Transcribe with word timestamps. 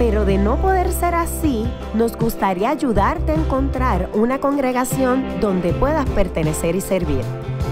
pero 0.00 0.24
de 0.24 0.38
no 0.38 0.56
poder 0.56 0.90
ser 0.92 1.14
así, 1.14 1.66
nos 1.92 2.16
gustaría 2.16 2.70
ayudarte 2.70 3.32
a 3.32 3.34
encontrar 3.34 4.08
una 4.14 4.40
congregación 4.40 5.22
donde 5.42 5.74
puedas 5.74 6.08
pertenecer 6.08 6.74
y 6.74 6.80
servir. 6.80 7.20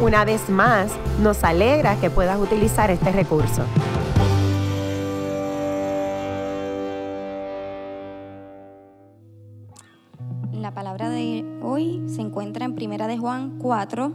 Una 0.02 0.26
vez 0.26 0.50
más, 0.50 0.92
nos 1.22 1.42
alegra 1.42 1.98
que 1.98 2.10
puedas 2.10 2.38
utilizar 2.38 2.90
este 2.90 3.12
recurso. 3.12 3.62
La 10.52 10.74
palabra 10.74 11.08
de 11.08 11.46
hoy 11.62 12.02
se 12.08 12.20
encuentra 12.20 12.66
en 12.66 12.74
Primera 12.74 13.06
de 13.06 13.16
Juan 13.16 13.56
4, 13.58 14.12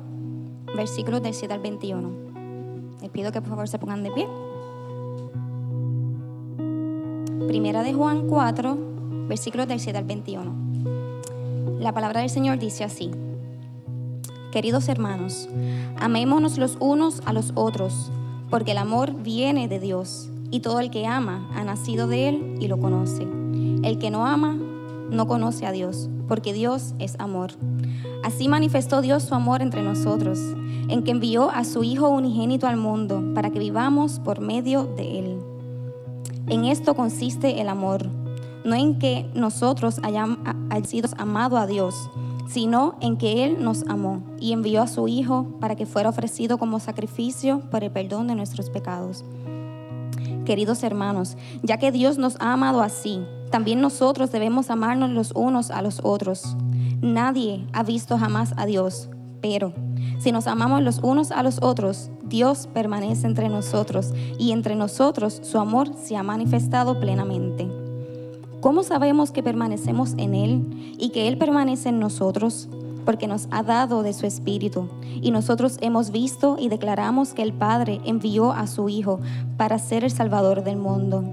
versículos 0.75 1.23
del 1.23 1.33
7 1.33 1.51
al 1.51 1.61
21. 1.61 2.11
Les 3.01 3.09
pido 3.09 3.31
que 3.31 3.41
por 3.41 3.49
favor 3.49 3.67
se 3.67 3.79
pongan 3.79 4.03
de 4.03 4.11
pie. 4.11 4.27
Primera 7.47 7.83
de 7.83 7.93
Juan 7.93 8.27
4, 8.29 8.77
versículos 9.27 9.67
del 9.67 9.79
7 9.79 9.97
al 9.97 10.05
21. 10.05 11.79
La 11.79 11.93
palabra 11.93 12.21
del 12.21 12.29
Señor 12.29 12.57
dice 12.57 12.83
así. 12.83 13.11
Queridos 14.51 14.87
hermanos, 14.87 15.49
amémonos 15.99 16.57
los 16.57 16.77
unos 16.79 17.21
a 17.25 17.33
los 17.33 17.51
otros, 17.55 18.11
porque 18.49 18.71
el 18.71 18.77
amor 18.77 19.13
viene 19.23 19.67
de 19.67 19.79
Dios, 19.79 20.29
y 20.51 20.61
todo 20.61 20.79
el 20.79 20.89
que 20.89 21.05
ama 21.05 21.49
ha 21.53 21.63
nacido 21.63 22.07
de 22.07 22.29
Él 22.29 22.57
y 22.61 22.67
lo 22.67 22.79
conoce. 22.79 23.27
El 23.83 23.99
que 23.99 24.09
no 24.09 24.25
ama 24.25 24.57
no 25.09 25.27
conoce 25.27 25.65
a 25.65 25.71
Dios, 25.71 26.09
porque 26.27 26.53
Dios 26.53 26.93
es 26.99 27.19
amor. 27.19 27.51
Así 28.23 28.47
manifestó 28.47 29.01
Dios 29.01 29.23
su 29.23 29.35
amor 29.35 29.61
entre 29.61 29.83
nosotros, 29.83 30.39
en 30.87 31.03
que 31.03 31.11
envió 31.11 31.49
a 31.49 31.65
su 31.65 31.83
Hijo 31.83 32.09
unigénito 32.09 32.67
al 32.67 32.77
mundo, 32.77 33.33
para 33.35 33.49
que 33.49 33.59
vivamos 33.59 34.19
por 34.19 34.39
medio 34.39 34.85
de 34.85 35.19
Él. 35.19 35.52
En 36.47 36.65
esto 36.65 36.93
consiste 36.93 37.61
el 37.61 37.69
amor, 37.69 38.09
no 38.65 38.75
en 38.75 38.99
que 38.99 39.29
nosotros 39.33 39.99
hayamos 40.03 40.39
sido 40.85 41.09
amados 41.17 41.59
a 41.59 41.67
Dios, 41.67 42.09
sino 42.47 42.95
en 42.99 43.17
que 43.17 43.45
Él 43.45 43.63
nos 43.63 43.83
amó 43.87 44.21
y 44.39 44.51
envió 44.51 44.81
a 44.81 44.87
su 44.87 45.07
Hijo 45.07 45.47
para 45.59 45.75
que 45.75 45.85
fuera 45.85 46.09
ofrecido 46.09 46.57
como 46.57 46.79
sacrificio 46.79 47.61
por 47.71 47.83
el 47.83 47.91
perdón 47.91 48.27
de 48.27 48.35
nuestros 48.35 48.69
pecados. 48.69 49.23
Queridos 50.45 50.83
hermanos, 50.83 51.37
ya 51.61 51.77
que 51.77 51.91
Dios 51.91 52.17
nos 52.17 52.35
ha 52.41 52.53
amado 52.53 52.81
así, 52.81 53.21
también 53.49 53.79
nosotros 53.79 54.31
debemos 54.31 54.69
amarnos 54.69 55.11
los 55.11 55.31
unos 55.31 55.71
a 55.71 55.81
los 55.81 56.01
otros. 56.03 56.57
Nadie 57.01 57.65
ha 57.71 57.83
visto 57.83 58.17
jamás 58.17 58.53
a 58.57 58.65
Dios, 58.65 59.09
pero 59.41 59.73
si 60.19 60.31
nos 60.31 60.47
amamos 60.47 60.81
los 60.81 60.99
unos 60.99 61.31
a 61.31 61.43
los 61.43 61.61
otros, 61.61 62.09
Dios 62.23 62.67
permanece 62.73 63.27
entre 63.27 63.49
nosotros 63.49 64.13
y 64.39 64.51
entre 64.51 64.75
nosotros 64.75 65.41
su 65.43 65.59
amor 65.59 65.89
se 65.95 66.15
ha 66.15 66.23
manifestado 66.23 66.99
plenamente. 66.99 67.69
¿Cómo 68.63 68.83
sabemos 68.83 69.31
que 69.31 69.43
permanecemos 69.43 70.13
en 70.17 70.33
Él 70.33 70.95
y 70.97 71.09
que 71.09 71.27
Él 71.27 71.37
permanece 71.37 71.89
en 71.89 71.99
nosotros? 71.99 72.69
Porque 73.03 73.27
nos 73.27 73.49
ha 73.51 73.61
dado 73.61 74.03
de 74.03 74.13
su 74.13 74.25
Espíritu. 74.25 74.87
Y 75.21 75.31
nosotros 75.31 75.77
hemos 75.81 76.11
visto 76.11 76.55
y 76.57 76.69
declaramos 76.69 77.33
que 77.33 77.41
el 77.41 77.51
Padre 77.51 77.99
envió 78.05 78.53
a 78.53 78.67
su 78.67 78.87
Hijo 78.87 79.19
para 79.57 79.79
ser 79.79 80.05
el 80.05 80.11
Salvador 80.11 80.63
del 80.63 80.77
mundo. 80.77 81.25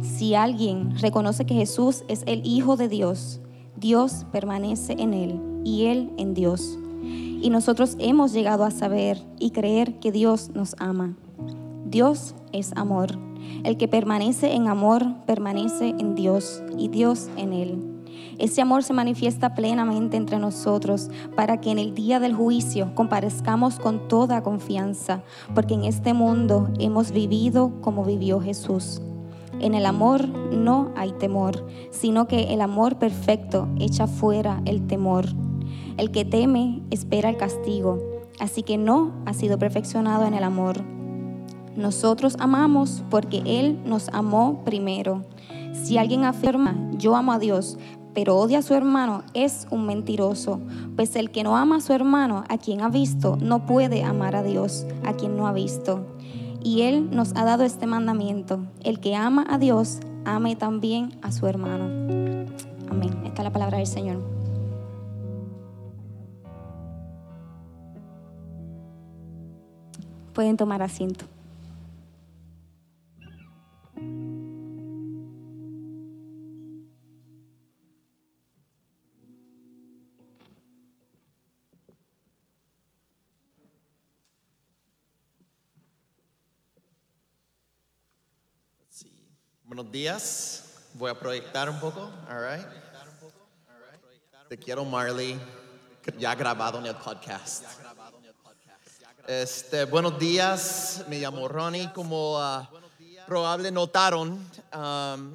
Si 0.00 0.36
alguien 0.36 0.96
reconoce 0.98 1.44
que 1.44 1.54
Jesús 1.54 2.04
es 2.06 2.22
el 2.26 2.46
Hijo 2.46 2.76
de 2.76 2.88
Dios, 2.88 3.40
Dios 3.74 4.24
permanece 4.30 4.94
en 4.96 5.12
Él 5.12 5.40
y 5.64 5.86
Él 5.86 6.12
en 6.18 6.34
Dios. 6.34 6.78
Y 7.46 7.50
nosotros 7.50 7.94
hemos 8.00 8.32
llegado 8.32 8.64
a 8.64 8.72
saber 8.72 9.24
y 9.38 9.52
creer 9.52 10.00
que 10.00 10.10
Dios 10.10 10.50
nos 10.52 10.74
ama. 10.80 11.14
Dios 11.84 12.34
es 12.50 12.72
amor. 12.74 13.20
El 13.62 13.76
que 13.76 13.86
permanece 13.86 14.54
en 14.54 14.66
amor 14.66 15.06
permanece 15.26 15.90
en 15.90 16.16
Dios 16.16 16.60
y 16.76 16.88
Dios 16.88 17.28
en 17.36 17.52
él. 17.52 18.02
Ese 18.38 18.62
amor 18.62 18.82
se 18.82 18.94
manifiesta 18.94 19.54
plenamente 19.54 20.16
entre 20.16 20.40
nosotros 20.40 21.08
para 21.36 21.60
que 21.60 21.70
en 21.70 21.78
el 21.78 21.94
día 21.94 22.18
del 22.18 22.34
juicio 22.34 22.92
comparezcamos 22.96 23.78
con 23.78 24.08
toda 24.08 24.42
confianza, 24.42 25.22
porque 25.54 25.74
en 25.74 25.84
este 25.84 26.14
mundo 26.14 26.68
hemos 26.80 27.12
vivido 27.12 27.80
como 27.80 28.04
vivió 28.04 28.40
Jesús. 28.40 29.00
En 29.60 29.76
el 29.76 29.86
amor 29.86 30.28
no 30.28 30.90
hay 30.96 31.12
temor, 31.12 31.64
sino 31.92 32.26
que 32.26 32.52
el 32.52 32.60
amor 32.60 32.96
perfecto 32.98 33.68
echa 33.78 34.08
fuera 34.08 34.60
el 34.64 34.88
temor. 34.88 35.26
El 35.96 36.10
que 36.10 36.24
teme 36.24 36.82
espera 36.90 37.30
el 37.30 37.36
castigo, 37.36 37.98
así 38.38 38.62
que 38.62 38.76
no 38.76 39.12
ha 39.24 39.32
sido 39.32 39.58
perfeccionado 39.58 40.26
en 40.26 40.34
el 40.34 40.44
amor. 40.44 40.82
Nosotros 41.74 42.36
amamos 42.38 43.02
porque 43.10 43.42
Él 43.44 43.80
nos 43.84 44.08
amó 44.08 44.62
primero. 44.64 45.24
Si 45.72 45.98
alguien 45.98 46.24
afirma, 46.24 46.76
yo 46.98 47.16
amo 47.16 47.32
a 47.32 47.38
Dios, 47.38 47.78
pero 48.14 48.36
odia 48.36 48.58
a 48.58 48.62
su 48.62 48.74
hermano, 48.74 49.24
es 49.34 49.66
un 49.70 49.86
mentiroso, 49.86 50.60
pues 50.96 51.16
el 51.16 51.30
que 51.30 51.42
no 51.42 51.56
ama 51.56 51.76
a 51.76 51.80
su 51.80 51.92
hermano, 51.92 52.44
a 52.48 52.56
quien 52.56 52.80
ha 52.80 52.88
visto, 52.88 53.36
no 53.36 53.66
puede 53.66 54.04
amar 54.04 54.36
a 54.36 54.42
Dios, 54.42 54.86
a 55.04 55.12
quien 55.12 55.36
no 55.36 55.46
ha 55.46 55.52
visto. 55.52 56.06
Y 56.62 56.82
Él 56.82 57.10
nos 57.10 57.34
ha 57.36 57.44
dado 57.44 57.64
este 57.64 57.86
mandamiento, 57.86 58.60
el 58.82 59.00
que 59.00 59.14
ama 59.14 59.46
a 59.48 59.58
Dios, 59.58 60.00
ame 60.24 60.56
también 60.56 61.18
a 61.20 61.30
su 61.30 61.46
hermano. 61.46 61.84
Amén. 62.90 63.20
Esta 63.24 63.42
es 63.42 63.44
la 63.44 63.52
palabra 63.52 63.78
del 63.78 63.86
Señor. 63.86 64.35
Pueden 70.36 70.58
tomar 70.58 70.82
asiento. 70.82 71.24
Buenos 89.64 89.90
días. 89.90 90.90
Voy 90.92 91.10
a 91.10 91.18
proyectar 91.18 91.70
un 91.70 91.80
poco, 91.80 92.10
all 92.28 92.46
right? 92.46 92.66
Te 94.50 94.58
quiero, 94.58 94.84
Marley. 94.84 95.40
Ya 96.18 96.34
grabado 96.34 96.78
en 96.78 96.84
el 96.84 96.94
podcast. 96.96 97.64
Este, 99.26 99.86
buenos 99.86 100.20
días. 100.20 101.04
Me 101.08 101.18
llamo 101.18 101.48
Ronnie. 101.48 101.92
Como 101.92 102.38
uh, 102.38 102.64
probable 103.26 103.72
notaron, 103.72 104.38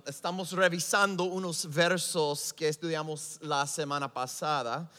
estamos 0.06 0.54
revisando 0.54 1.26
unos 1.26 1.70
versos 1.70 2.54
que 2.54 2.70
estudiamos 2.70 3.38
la 3.42 3.68
semana 3.68 4.14
pasada. 4.14 4.90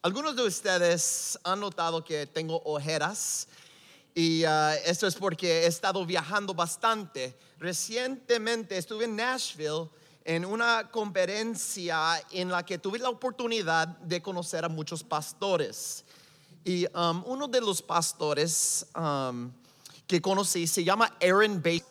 Algunos 0.00 0.34
de 0.34 0.46
ustedes 0.46 1.38
han 1.44 1.60
notado 1.60 2.02
que 2.02 2.26
tengo 2.26 2.62
ojeras. 2.64 3.48
Y 4.14 4.46
uh, 4.46 4.72
esto 4.86 5.06
es 5.06 5.14
porque 5.14 5.64
he 5.64 5.66
estado 5.66 6.06
viajando 6.06 6.54
bastante. 6.54 7.38
Recientemente 7.58 8.78
estuve 8.78 9.04
en 9.04 9.16
Nashville 9.16 9.90
en 10.24 10.46
una 10.46 10.88
conferencia 10.90 12.22
en 12.30 12.50
la 12.50 12.64
que 12.64 12.78
tuve 12.78 12.98
la 12.98 13.10
oportunidad 13.10 13.88
de 13.88 14.22
conocer 14.22 14.64
a 14.64 14.70
muchos 14.70 15.04
pastores. 15.04 16.06
Y 16.64 16.86
um, 16.94 17.22
uno 17.26 17.48
de 17.48 17.60
los 17.60 17.80
pastores 17.80 18.86
um, 18.94 19.50
que 20.06 20.20
conocí 20.20 20.66
se 20.66 20.84
llama 20.84 21.16
Aaron 21.22 21.56
Baker. 21.62 21.86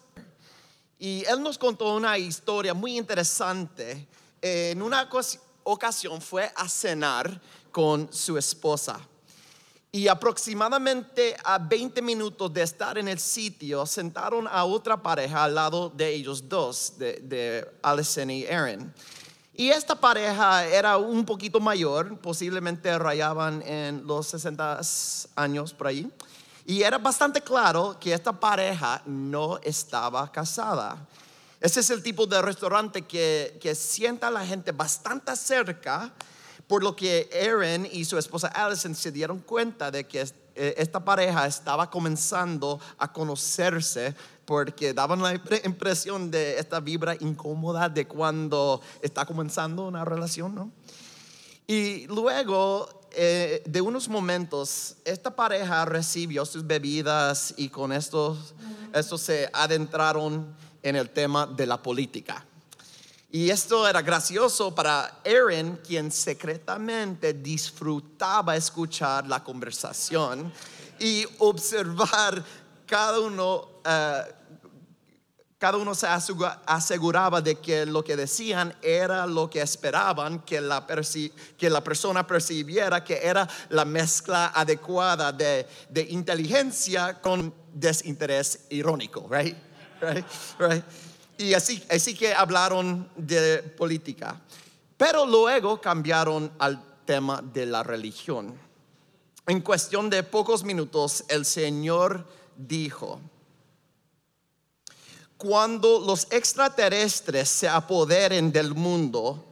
Y 0.99 1.23
él 1.25 1.41
nos 1.41 1.57
contó 1.57 1.95
una 1.95 2.17
historia 2.17 2.73
muy 2.73 2.97
interesante. 2.97 4.07
En 4.41 4.81
una 4.81 5.09
ocasión 5.63 6.21
fue 6.21 6.51
a 6.55 6.67
cenar 6.67 7.41
con 7.71 8.11
su 8.11 8.37
esposa. 8.37 8.99
Y 9.91 10.07
aproximadamente 10.07 11.35
a 11.43 11.57
20 11.57 12.01
minutos 12.03 12.53
de 12.53 12.61
estar 12.61 12.97
en 12.97 13.07
el 13.07 13.17
sitio, 13.17 13.87
sentaron 13.87 14.47
a 14.47 14.65
otra 14.65 15.01
pareja 15.01 15.45
al 15.45 15.55
lado 15.55 15.89
de 15.89 16.13
ellos 16.13 16.47
dos, 16.47 16.93
de, 16.99 17.13
de 17.23 17.67
Allison 17.81 18.29
y 18.29 18.45
Aaron. 18.45 18.93
Y 19.59 19.71
esta 19.71 19.93
pareja 19.93 20.65
era 20.65 20.95
un 20.95 21.25
poquito 21.25 21.59
mayor, 21.59 22.17
posiblemente 22.19 22.97
rayaban 22.97 23.61
en 23.63 24.07
los 24.07 24.27
60 24.27 24.79
años 25.35 25.73
por 25.73 25.87
ahí. 25.87 26.09
Y 26.65 26.83
era 26.83 26.97
bastante 26.97 27.41
claro 27.41 27.97
que 27.99 28.13
esta 28.13 28.31
pareja 28.31 29.01
no 29.05 29.59
estaba 29.61 30.31
casada. 30.31 31.05
Ese 31.59 31.81
es 31.81 31.89
el 31.89 32.01
tipo 32.01 32.25
de 32.25 32.41
restaurante 32.41 33.01
que, 33.01 33.57
que 33.59 33.75
sienta 33.75 34.27
a 34.27 34.31
la 34.31 34.45
gente 34.45 34.71
bastante 34.71 35.35
cerca 35.35 36.09
por 36.65 36.81
lo 36.81 36.95
que 36.95 37.29
Aaron 37.33 37.85
y 37.91 38.05
su 38.05 38.17
esposa 38.17 38.47
Allison 38.55 38.95
se 38.95 39.11
dieron 39.11 39.39
cuenta 39.39 39.91
de 39.91 40.07
que 40.07 40.25
esta 40.77 41.03
pareja 41.03 41.47
estaba 41.47 41.89
comenzando 41.89 42.79
a 42.97 43.11
conocerse 43.11 44.13
porque 44.45 44.93
daban 44.93 45.21
la 45.21 45.33
impresión 45.63 46.31
de 46.31 46.57
esta 46.57 46.79
vibra 46.79 47.15
incómoda 47.19 47.87
de 47.87 48.07
cuando 48.07 48.81
está 49.01 49.25
comenzando 49.25 49.87
una 49.87 50.03
relación, 50.03 50.55
¿no? 50.55 50.71
Y 51.67 52.07
luego 52.07 52.89
eh, 53.11 53.61
de 53.65 53.81
unos 53.81 54.09
momentos, 54.09 54.95
esta 55.05 55.35
pareja 55.35 55.85
recibió 55.85 56.45
sus 56.45 56.65
bebidas 56.65 57.53
y 57.57 57.69
con 57.69 57.91
esto, 57.91 58.37
esto 58.93 59.17
se 59.17 59.49
adentraron 59.53 60.55
en 60.83 60.95
el 60.95 61.09
tema 61.09 61.47
de 61.47 61.65
la 61.65 61.81
política. 61.81 62.45
Y 63.31 63.51
esto 63.51 63.87
era 63.87 64.01
gracioso 64.01 64.73
para 64.73 65.21
Aaron, 65.23 65.79
quien 65.85 66.11
secretamente 66.11 67.33
disfrutaba 67.33 68.55
escuchar 68.55 69.27
la 69.27 69.43
conversación 69.43 70.51
y 70.99 71.25
observar 71.37 72.43
cada 72.87 73.19
uno 73.19 73.67
uh, 73.85 74.39
cada 75.59 75.77
uno 75.77 75.93
se 75.93 76.07
aseguraba 76.07 77.41
de 77.41 77.55
que 77.55 77.85
lo 77.85 78.01
que 78.01 78.15
decían 78.15 78.73
era 78.81 79.27
lo 79.27 79.49
que 79.49 79.61
esperaban 79.61 80.39
que 80.39 80.61
la, 80.61 80.87
que 81.57 81.69
la 81.69 81.83
persona 81.83 82.25
percibiera 82.25 83.03
que 83.03 83.19
era 83.21 83.45
la 83.67 83.83
mezcla 83.83 84.53
adecuada 84.55 85.33
de, 85.33 85.67
inteligencia 86.07 87.19
con 87.19 87.53
desinterés 87.73 88.67
irónico, 88.69 89.27
right? 89.29 89.57
right? 90.59 90.83
Y 91.39 91.53
así, 91.53 91.81
así 91.89 92.13
que 92.15 92.33
hablaron 92.35 93.09
de 93.15 93.59
política. 93.59 94.41
Pero 94.97 95.25
luego 95.25 95.79
cambiaron 95.79 96.51
al 96.59 96.83
tema 97.05 97.41
de 97.41 97.65
la 97.65 97.81
religión. 97.81 98.59
En 99.47 99.61
cuestión 99.61 100.09
de 100.09 100.21
pocos 100.23 100.65
minutos, 100.65 101.23
el 101.29 101.45
Señor 101.45 102.27
dijo, 102.57 103.21
cuando 105.37 106.01
los 106.01 106.27
extraterrestres 106.29 107.47
se 107.47 107.69
apoderen 107.69 108.51
del 108.51 108.75
mundo, 108.75 109.45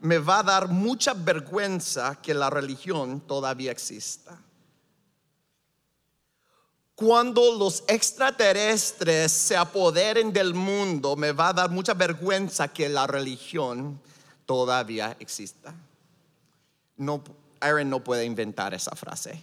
me 0.00 0.16
va 0.16 0.38
a 0.38 0.44
dar 0.44 0.68
mucha 0.68 1.12
vergüenza 1.12 2.22
que 2.22 2.32
la 2.32 2.48
religión 2.48 3.20
todavía 3.20 3.70
exista. 3.70 4.40
Cuando 6.94 7.56
los 7.58 7.82
extraterrestres 7.88 9.32
se 9.32 9.56
apoderen 9.56 10.32
del 10.32 10.54
mundo, 10.54 11.16
me 11.16 11.32
va 11.32 11.48
a 11.48 11.52
dar 11.52 11.70
mucha 11.70 11.92
vergüenza 11.92 12.68
que 12.68 12.88
la 12.88 13.06
religión 13.06 14.00
todavía 14.46 15.16
exista. 15.18 15.74
Aaron 17.60 17.90
no 17.90 18.04
puede 18.04 18.24
inventar 18.24 18.74
esa 18.74 18.94
frase. 18.94 19.42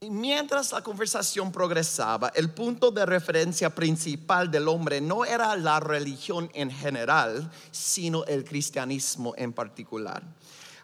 Y 0.00 0.10
mientras 0.10 0.70
la 0.72 0.80
conversación 0.80 1.50
progresaba, 1.50 2.28
el 2.34 2.50
punto 2.50 2.92
de 2.92 3.04
referencia 3.04 3.74
principal 3.74 4.48
del 4.48 4.68
hombre 4.68 5.00
no 5.00 5.24
era 5.24 5.56
la 5.56 5.80
religión 5.80 6.48
en 6.54 6.70
general, 6.70 7.50
sino 7.72 8.24
el 8.24 8.44
cristianismo 8.44 9.34
en 9.36 9.52
particular. 9.52 10.22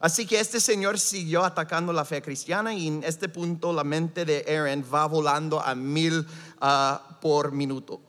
Así 0.05 0.27
que 0.27 0.39
este 0.39 0.61
señor 0.61 0.99
siguió 0.99 1.47
atacando 1.47 1.91
la 1.91 2.05
fe 2.05 2.21
cristiana 2.21 2.75
y 2.75 2.89
en 2.89 3.03
este 3.05 3.27
punto 3.31 3.73
la 3.73 3.85
mente 3.85 4.27
de 4.27 4.45
Aaron 4.47 4.85
va 4.93 5.07
volando 5.07 5.59
a 5.63 5.75
mil 5.75 6.27
ah, 6.61 7.01
por 7.23 7.53
minuto. 7.53 8.03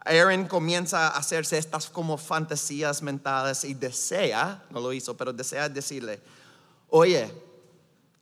Aaron 0.00 0.44
comienza 0.46 1.08
a 1.08 1.16
hacerse 1.16 1.56
estas 1.56 1.88
como 1.88 2.18
fantasías 2.18 3.00
mentales 3.00 3.64
y 3.64 3.72
desea, 3.72 4.62
no 4.68 4.78
lo 4.78 4.92
hizo, 4.92 5.16
pero 5.16 5.32
desea 5.32 5.70
decirle, 5.70 6.20
oye, 6.90 7.32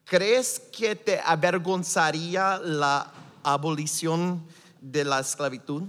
¿Crees 0.05 0.61
que 0.71 0.95
te 0.95 1.19
avergonzaría 1.19 2.59
la 2.59 3.11
abolición 3.43 4.47
de 4.81 5.03
la 5.03 5.21
esclavitud? 5.21 5.85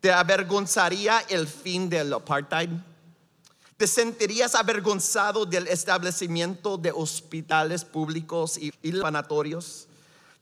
¿Te 0.00 0.12
avergonzaría 0.12 1.24
el 1.28 1.48
fin 1.48 1.90
del 1.90 2.12
apartheid? 2.12 2.70
¿Te 3.76 3.86
sentirías 3.86 4.54
avergonzado 4.54 5.44
del 5.44 5.68
establecimiento 5.68 6.78
de 6.78 6.92
hospitales 6.92 7.84
públicos 7.84 8.56
y, 8.56 8.72
sanatorios? 8.92 9.86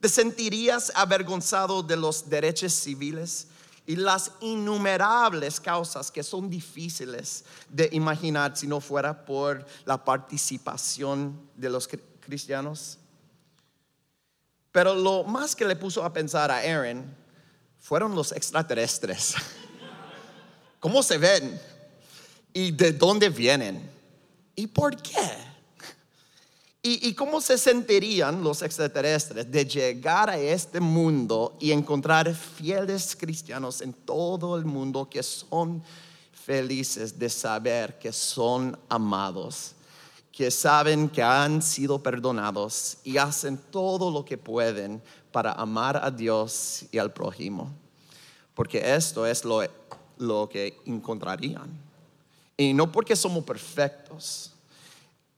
¿Te 0.00 0.08
sentirías 0.08 0.92
avergonzado 0.94 1.82
de 1.82 1.96
los 1.96 2.28
derechos 2.30 2.72
civiles 2.72 3.48
y 3.86 3.96
las 3.96 4.30
innumerables 4.40 5.60
causas 5.60 6.10
que 6.10 6.22
son 6.22 6.48
difíciles 6.48 7.44
de 7.68 7.88
imaginar 7.92 8.56
si 8.56 8.66
no 8.66 8.80
fuera 8.80 9.24
por 9.24 9.66
la 9.84 10.02
participación 10.02 11.50
de 11.54 11.70
los 11.70 11.88
cristianos. 12.20 12.98
Pero 14.72 14.94
lo 14.94 15.24
más 15.24 15.54
que 15.54 15.64
le 15.64 15.76
puso 15.76 16.04
a 16.04 16.12
pensar 16.12 16.50
a 16.50 16.58
Aaron 16.58 17.04
fueron 17.78 18.14
los 18.14 18.32
extraterrestres. 18.32 19.34
¿Cómo 20.80 21.02
se 21.02 21.18
ven? 21.18 21.60
¿Y 22.54 22.70
de 22.70 22.92
dónde 22.92 23.28
vienen? 23.28 23.90
¿Y 24.56 24.66
por 24.66 24.96
qué? 24.96 25.44
¿Y, 26.82 27.08
¿Y, 27.08 27.14
cómo 27.14 27.42
se 27.42 27.58
sentirían 27.58 28.42
los 28.42 28.62
extraterrestres 28.62 29.50
de 29.50 29.66
llegar 29.66 30.30
a 30.30 30.38
este 30.38 30.80
mundo 30.80 31.56
y 31.60 31.72
encontrar 31.72 32.34
fieles 32.34 33.14
cristianos 33.14 33.82
en 33.82 33.92
todo 33.92 34.56
el 34.56 34.64
mundo 34.64 35.08
que 35.10 35.22
son 35.22 35.82
felices 36.32 37.18
de 37.18 37.28
saber 37.28 37.98
que 37.98 38.12
son 38.12 38.78
amados 38.88 39.74
que 40.34 40.50
saben 40.50 41.08
que 41.08 41.22
han 41.22 41.62
sido 41.62 42.02
perdonados 42.02 42.96
y 43.04 43.18
hacen 43.18 43.56
todo 43.56 44.10
lo 44.10 44.24
que 44.24 44.36
pueden 44.36 45.00
para 45.30 45.52
amar 45.52 45.96
a 45.96 46.10
Dios 46.10 46.86
y 46.90 46.98
al 46.98 47.12
prójimo. 47.12 47.70
Porque 48.52 48.96
esto 48.96 49.26
es 49.26 49.44
lo, 49.44 49.62
lo 50.18 50.48
que 50.48 50.80
encontrarían. 50.86 51.83
Y 52.56 52.72
no 52.72 52.90
porque 52.90 53.16
somos 53.16 53.44
perfectos. 53.44 54.52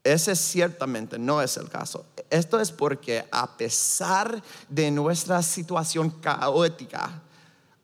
Ese 0.03 0.35
ciertamente 0.35 1.19
no 1.19 1.41
es 1.41 1.57
el 1.57 1.67
caso. 1.69 2.05
Esto 2.29 2.59
es 2.59 2.71
porque 2.71 3.25
a 3.31 3.57
pesar 3.57 4.41
de 4.69 4.89
nuestra 4.89 5.41
situación 5.41 6.09
caótica, 6.09 7.21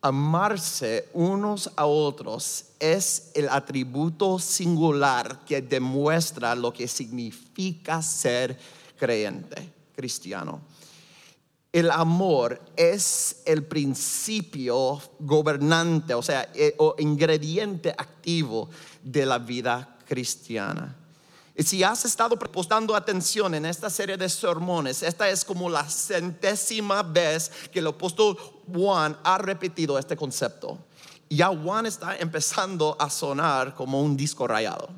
amarse 0.03 1.09
unos 1.13 1.71
a 1.77 1.85
otros 1.85 2.65
es 2.79 3.31
el 3.35 3.47
atributo 3.47 4.37
singular 4.37 5.45
que 5.45 5.61
demuestra 5.61 6.55
lo 6.55 6.73
que 6.73 6.89
significa 6.89 8.01
ser 8.01 8.59
creyente, 8.97 9.71
cristiano. 9.95 10.61
El 11.71 11.89
amor 11.89 12.61
es 12.75 13.41
el 13.45 13.63
principio 13.63 15.01
gobernante, 15.19 16.13
o 16.13 16.21
sea, 16.21 16.51
eh, 16.53 16.75
o 16.77 16.95
ingrediente 16.99 17.89
activo 17.97 18.69
de 19.03 19.25
la 19.25 19.37
vida 19.37 19.97
cristiana. 20.07 20.95
Y 21.55 21.63
si 21.63 21.83
has 21.83 22.03
estado 22.05 22.37
prestando 22.37 22.95
atención 22.95 23.53
en 23.53 23.65
esta 23.65 23.89
serie 23.89 24.17
de 24.17 24.27
sermones, 24.27 25.03
esta 25.03 25.29
es 25.29 25.45
como 25.45 25.69
la 25.69 25.87
centésima 25.87 27.03
vez 27.03 27.51
que 27.71 27.79
el 27.79 27.87
apóstol 27.87 28.35
Juan 28.73 29.15
ha 29.23 29.37
repetido 29.37 29.99
este 29.99 30.15
concepto. 30.15 30.79
Ya 31.29 31.47
Juan 31.47 31.85
está 31.85 32.17
empezando 32.17 32.95
a 32.99 33.09
sonar 33.09 33.75
como 33.75 34.01
un 34.01 34.17
disco 34.17 34.47
rayado. 34.47 34.89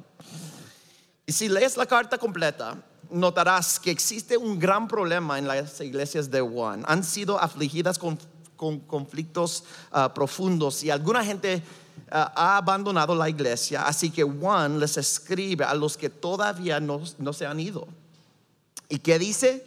Y 1.26 1.32
si 1.32 1.50
lees 1.50 1.76
la 1.76 1.86
carta 1.86 2.18
completa, 2.18 2.78
notarás 3.10 3.80
que 3.80 3.92
existe 3.92 4.38
un 4.38 4.58
gran 4.58 4.88
problema 4.88 5.38
en 5.38 5.48
las 5.48 5.80
iglesias 5.82 6.32
de 6.32 6.42
Juan. 6.42 6.84
Han 6.88 7.04
sido 7.04 7.40
afligidas 7.40 7.98
con, 7.98 8.18
conflictos 8.56 9.66
ah, 9.92 10.14
profundos 10.14 10.84
y 10.84 10.90
alguna 10.90 11.24
gente 11.24 11.62
ha 12.12 12.58
abandonado 12.58 13.16
la 13.16 13.30
iglesia, 13.30 13.88
así 13.88 14.10
que 14.10 14.24
Juan 14.24 14.80
les 14.80 14.98
escribe 14.98 15.66
a 15.66 15.74
los 15.74 15.98
que 15.98 16.10
todavía 16.10 16.80
no, 16.80 17.02
no 17.18 17.34
se 17.34 17.46
han 17.46 17.60
ido. 17.60 17.88
¿Y 18.90 19.00
qué 19.00 19.20
dice? 19.20 19.66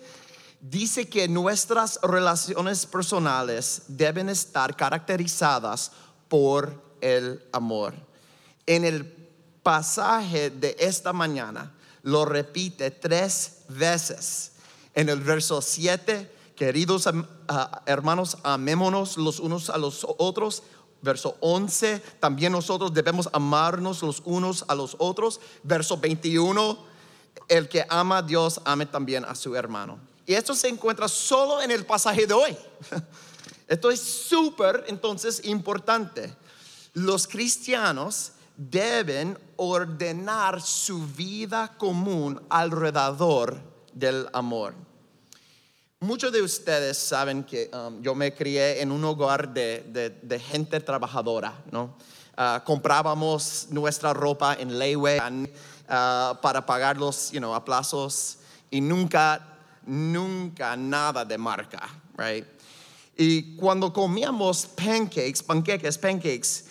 Dice 0.61 1.09
que 1.09 1.29
nuestras 1.29 2.01
relaciones 2.03 2.87
personales 2.87 3.83
deben 3.89 4.29
estar 4.29 4.75
caracterizadas 4.77 5.93
por 6.29 6.83
el 7.01 7.43
amor. 7.53 7.95
En 8.67 8.85
el 8.85 9.05
pasaje 9.63 10.51
de 10.51 10.77
esta 10.79 11.13
mañana 11.13 11.73
lo 12.03 12.25
repite 12.25 12.91
tres 12.91 13.65
veces. 13.69 14.53
En 14.95 15.09
el 15.09 15.21
verso 15.21 15.63
7, 15.63 16.31
queridos 16.57 17.09
ah, 17.49 17.83
hermanos, 17.87 18.39
amémonos 18.43 19.17
los 19.17 19.39
unos 19.39 19.71
a 19.71 19.79
los 19.79 20.07
otros 20.19 20.63
Verso 21.01 21.37
11, 21.41 22.01
también 22.19 22.53
nosotros 22.53 22.93
debemos 22.93 23.29
amarnos 23.33 24.03
los 24.03 24.23
unos 24.25 24.65
a 24.69 24.75
los 24.75 24.97
otros. 24.99 25.41
Verso 25.63 25.97
21, 25.97 26.79
el 27.49 27.69
que 27.69 27.87
ama 27.89 28.19
a 28.19 28.23
Dios, 28.23 28.61
ame 28.65 28.87
también 28.87 29.25
a 29.25 29.35
su 29.35 29.55
hermano. 29.55 29.99
Y 30.27 30.35
esto 30.35 30.55
se 30.55 30.69
encuentra 30.69 31.09
solo 31.09 31.63
en 31.63 31.71
el 31.71 31.87
pasaje 31.87 32.27
de 32.27 32.35
hoy. 32.35 32.57
Esto 33.69 33.91
es 33.91 34.01
súper, 34.01 34.85
entonces, 34.89 35.45
importante. 35.45 36.35
Los 36.95 37.29
cristianos 37.29 38.33
deben 38.57 39.39
ordenar 39.57 40.61
su 40.61 41.07
vida 41.07 41.77
común 41.79 42.43
alrededor 42.49 43.61
del 43.93 44.27
amor. 44.33 44.75
Muchos 46.01 46.31
de 46.31 46.41
ustedes 46.41 46.97
saben 46.97 47.43
que 47.43 47.69
um, 47.75 48.01
yo 48.01 48.15
me 48.15 48.33
crié 48.33 48.81
en 48.81 48.93
un 48.93 49.03
hogar 49.05 49.53
de, 49.53 50.41
gente 50.49 50.79
trabajadora, 50.79 51.53
¿no? 51.73 51.97
Ah, 52.37 52.63
comprábamos 52.65 53.67
nuestra 53.71 54.15
ropa 54.15 54.55
en 54.55 54.79
Leyway 54.79 55.19
uh, 55.19 56.37
para 56.41 56.65
pagar 56.65 56.97
los 56.97 57.33
you 57.33 57.41
know, 57.41 57.53
aplazos 57.53 58.39
y 58.71 58.81
nunca, 58.81 59.45
nunca 59.85 60.77
nada 60.77 61.25
de 61.25 61.37
marca, 61.37 61.89
right? 62.17 62.47
Y 63.17 63.57
cuando 63.57 63.93
comíamos 63.93 64.67
pancakes, 64.67 65.43
panqueques, 65.43 65.99
pancakes, 65.99 66.67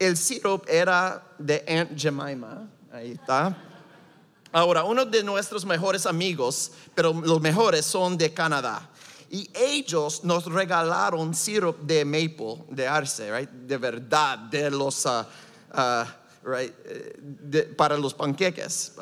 el 0.00 0.16
syrup 0.16 0.64
era 0.68 1.22
de 1.38 1.64
Aunt 1.68 1.96
Jemima, 1.96 2.68
ahí 2.92 3.12
está. 3.12 3.56
Ahora, 4.52 4.84
uno 4.84 5.06
de 5.06 5.22
nuestros 5.22 5.64
mejores 5.64 6.04
amigos, 6.04 6.72
pero 6.94 7.14
los 7.14 7.40
mejores 7.40 7.86
son 7.86 8.18
de 8.18 8.34
Canadá. 8.34 8.90
Y 9.30 9.48
ellos 9.54 10.24
nos 10.24 10.44
regalaron 10.44 11.34
syrup 11.34 11.78
de 11.80 12.04
maple, 12.04 12.64
de 12.68 12.86
arce, 12.86 13.34
right? 13.34 13.48
de 13.48 13.78
verdad, 13.78 14.38
de 14.38 14.70
los, 14.70 15.06
uh, 15.06 15.24
uh, 15.74 16.04
right? 16.44 16.74
para 17.74 17.96
los 17.96 18.12
panqueques. 18.12 18.92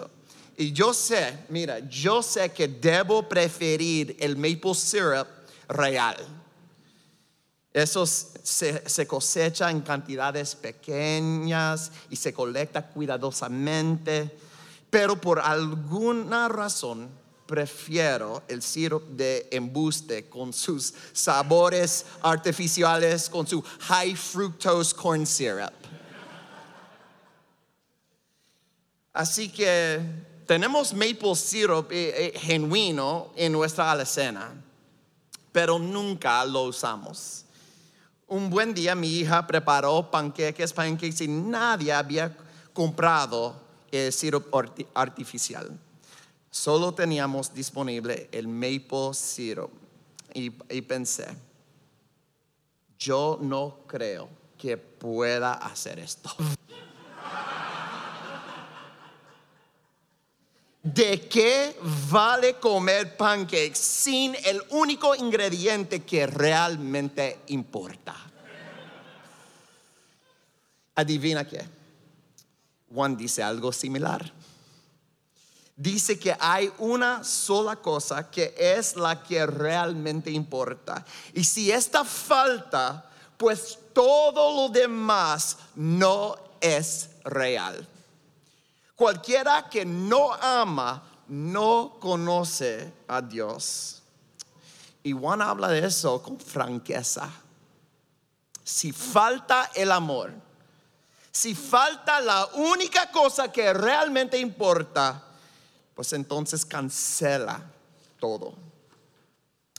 Y 0.57 0.71
yo 0.71 0.95
sé, 0.95 1.47
mira, 1.49 1.81
yo 1.81 2.23
sé 2.23 2.51
que 2.51 2.69
debo 2.69 3.29
preferir 3.29 4.17
el 4.21 4.37
maple 4.37 4.75
syrup 4.77 5.27
real. 5.69 6.17
Eso 7.73 8.07
se, 8.07 8.89
se, 8.89 9.07
cosecha 9.09 9.69
en 9.69 9.81
cantidades 9.81 10.55
pequeñas 10.55 11.91
y 12.09 12.15
se 12.15 12.33
colecta 12.33 12.87
cuidadosamente, 12.87 14.31
pero 14.91 15.21
por 15.21 15.39
alguna 15.39 16.49
razón 16.49 17.09
prefiero 17.47 18.43
el 18.47 18.63
sirope 18.63 19.13
de 19.15 19.49
embuste 19.51 20.29
con 20.29 20.53
sus 20.53 20.95
sabores 21.13 22.07
artificiales, 22.23 23.29
con 23.29 23.47
su 23.47 23.63
high 23.63 24.15
fructose 24.15 24.95
corn 24.95 25.27
syrup. 25.27 25.73
Así 29.13 29.49
que 29.49 30.01
tenemos 30.47 30.93
maple 30.93 31.35
syrup 31.35 31.91
eh, 31.91 32.33
eh, 32.35 32.39
genuino 32.39 33.33
en 33.35 33.53
nuestra 33.53 33.91
alacena, 33.91 34.53
pero 35.51 35.79
nunca 35.79 36.45
lo 36.45 36.63
usamos. 36.65 37.45
Un 38.29 38.49
buen 38.49 38.73
día 38.73 38.95
mi 38.95 39.09
hija 39.09 39.45
preparó 39.45 40.09
panqueques, 40.09 40.73
pancakes 40.73 41.25
y 41.25 41.27
nadie 41.27 41.93
había 41.93 42.37
comprado 42.73 43.70
sirope 44.11 44.87
artificial 44.95 45.79
solo 46.51 46.93
teníamos 46.93 47.55
disponible 47.55 48.29
el 48.33 48.49
maple 48.49 49.15
syrup. 49.15 49.71
Y, 50.33 50.51
pensé, 50.51 51.27
yo 52.99 53.39
no 53.41 53.79
creo 53.87 54.29
que 54.57 54.77
pueda 54.77 55.55
hacer 55.55 55.99
esto. 55.99 56.31
¿De 60.83 61.29
qué 61.29 61.77
vale 62.11 62.55
comer 62.55 63.17
pancakes 63.17 63.77
sin 63.77 64.35
el 64.45 64.63
único 64.71 65.15
ingrediente 65.17 66.05
que 66.05 66.27
realmente 66.27 67.41
importa? 67.49 68.15
Adivina 70.95 71.47
qué. 71.47 71.80
Juan 72.93 73.17
dice 73.17 73.43
algo 73.43 73.73
similar 73.73 74.33
dice 75.81 76.19
que 76.19 76.37
hay 76.39 76.71
una 76.77 77.25
sola 77.25 77.77
cosa 77.77 78.31
que 78.31 78.55
es 78.59 78.97
la 78.97 79.23
que 79.23 79.47
realmente 79.47 80.31
importa. 80.31 81.07
Y 81.33 81.43
si 81.43 81.73
esta 81.73 82.05
falta, 82.05 83.09
pues 83.39 83.79
todo 83.95 84.55
lo 84.55 84.69
demás 84.69 85.57
no 85.75 86.37
es 86.61 87.09
real. 87.25 87.89
Cualquiera 88.95 89.71
que 89.71 89.87
no 89.87 90.35
ama 90.35 91.03
no 91.29 91.97
conoce 91.99 92.93
a 93.09 93.23
Dios. 93.23 94.03
Y 95.03 95.13
Juan 95.13 95.41
habla 95.41 95.69
de 95.69 95.87
eso 95.87 96.23
con 96.23 96.39
franqueza. 96.39 97.31
Si 98.63 98.93
falta 98.93 99.71
el 99.75 99.91
amor, 99.93 100.31
si 101.33 101.55
falta 101.55 102.21
la 102.21 102.47
única 102.55 103.11
cosa 103.11 103.51
que 103.53 103.73
realmente 103.73 104.39
importa, 104.39 105.23
pues 105.95 106.13
entonces 106.13 106.65
cancela 106.65 107.63
todo. 108.19 108.55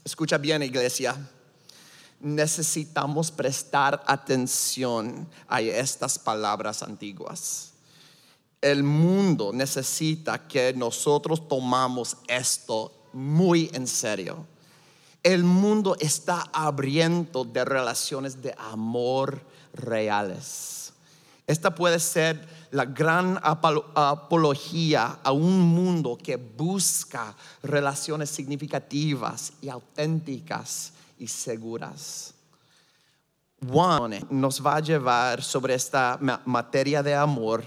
Escucha 0.03 0.37
bien, 0.37 0.63
iglesia. 0.63 1.15
Necesitamos 2.19 3.31
prestar 3.31 4.03
atención 4.05 5.27
a 5.47 5.61
estas 5.61 6.17
palabras 6.19 6.83
antiguas. 6.83 7.71
El 8.61 8.83
mundo 8.83 9.51
necesita 9.53 10.47
que 10.47 10.73
nosotros 10.73 11.47
tomamos 11.47 12.17
esto 12.27 12.93
muy 13.11 13.69
en 13.73 13.87
serio. 13.87 14.45
El 15.23 15.43
mundo 15.43 15.95
está 15.99 16.47
abriendo 16.53 17.43
de 17.43 17.65
relaciones 17.65 18.41
de 18.41 18.55
amor 18.57 19.41
reales. 19.73 20.80
Esta 21.51 21.75
puede 21.75 21.99
ser 21.99 22.47
la 22.71 22.85
gran 22.85 23.37
apología 23.43 25.19
a 25.21 25.33
un 25.33 25.59
mundo 25.59 26.17
que 26.17 26.37
busca 26.37 27.35
relaciones 27.61 28.29
significativas 28.29 29.51
y 29.61 29.67
auténticas 29.67 30.93
y 31.19 31.27
seguras. 31.27 32.33
Juan 33.67 34.25
nos 34.29 34.65
va 34.65 34.77
a 34.77 34.79
llevar 34.79 35.43
sobre 35.43 35.73
esta 35.73 36.17
materia 36.45 37.03
de 37.03 37.15
amor 37.15 37.65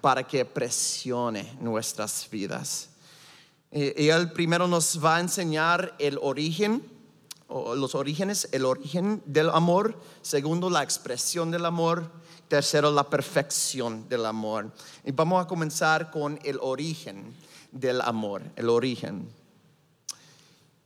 para 0.00 0.26
que 0.26 0.46
presione 0.46 1.54
nuestras 1.60 2.26
vidas. 2.30 2.88
Y 3.70 4.08
él 4.08 4.32
primero 4.32 4.66
nos 4.66 5.04
va 5.04 5.16
a 5.16 5.20
enseñar 5.20 5.94
el 5.98 6.18
origen, 6.22 6.82
los 7.48 7.94
orígenes, 7.94 8.48
el 8.52 8.64
origen 8.64 9.22
del 9.24 9.50
amor. 9.50 9.98
Segundo, 10.22 10.70
la 10.70 10.82
expresión 10.82 11.50
del 11.50 11.64
amor 11.64 12.10
Tercero, 12.48 12.90
la 12.90 13.04
perfección 13.04 14.08
del 14.08 14.24
amor. 14.24 14.72
Y 15.04 15.12
vamos 15.12 15.44
a 15.44 15.46
comenzar 15.46 16.10
con 16.10 16.40
el 16.42 16.58
origen 16.62 17.36
del 17.70 18.00
amor, 18.00 18.42
el 18.56 18.70
origen. 18.70 19.30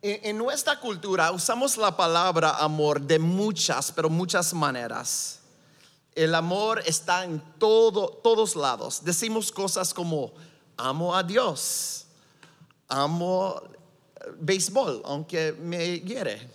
En 0.02 0.36
nuestra 0.36 0.80
cultura 0.80 1.30
usamos 1.30 1.76
la 1.76 1.96
palabra 1.96 2.56
amor 2.56 3.00
de 3.00 3.20
muchas, 3.20 3.92
pero 3.92 4.10
muchas 4.10 4.52
maneras. 4.52 5.38
El 6.16 6.34
amor 6.34 6.82
está 6.84 7.22
en 7.22 7.40
todo, 7.58 8.08
todos 8.08 8.56
lados. 8.56 9.04
Decimos 9.04 9.52
cosas 9.52 9.94
como 9.94 10.32
amo 10.76 11.14
a 11.14 11.22
Dios, 11.22 12.06
amo 12.88 13.62
béisbol, 14.38 15.02
aunque 15.04 15.52
me 15.52 16.00
hiere. 16.00 16.50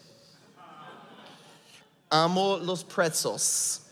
Amo 2.10 2.58
los 2.58 2.84
pretzels 2.84 3.88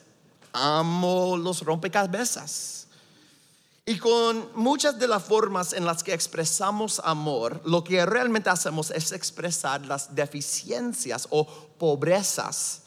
amo 0.56 1.38
los 1.38 1.62
rompecabezas. 1.62 2.88
Y 3.86 4.00
con 4.00 4.50
muchas 4.56 4.98
de 4.98 5.08
las 5.08 5.24
formas 5.24 5.74
en 5.74 5.86
las 5.86 6.02
que 6.02 6.14
expresamos 6.14 7.00
amor, 7.04 7.62
lo 7.66 7.84
que 7.84 8.04
realmente 8.04 8.50
hacemos 8.50 8.90
es 8.90 9.12
expresar 9.12 9.86
las 9.86 10.16
deficiencias 10.16 11.28
o 11.30 11.46
pobrezas 11.78 12.82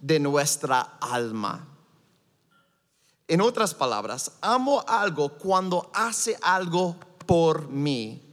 de 0.00 0.18
nuestra 0.18 0.80
alma. 1.00 1.68
En 3.28 3.40
otras 3.40 3.74
palabras, 3.74 4.32
amo 4.40 4.84
algo 4.88 5.28
cuando 5.38 5.88
hace 5.94 6.36
algo 6.42 6.96
por 7.26 7.68
mí. 7.68 8.29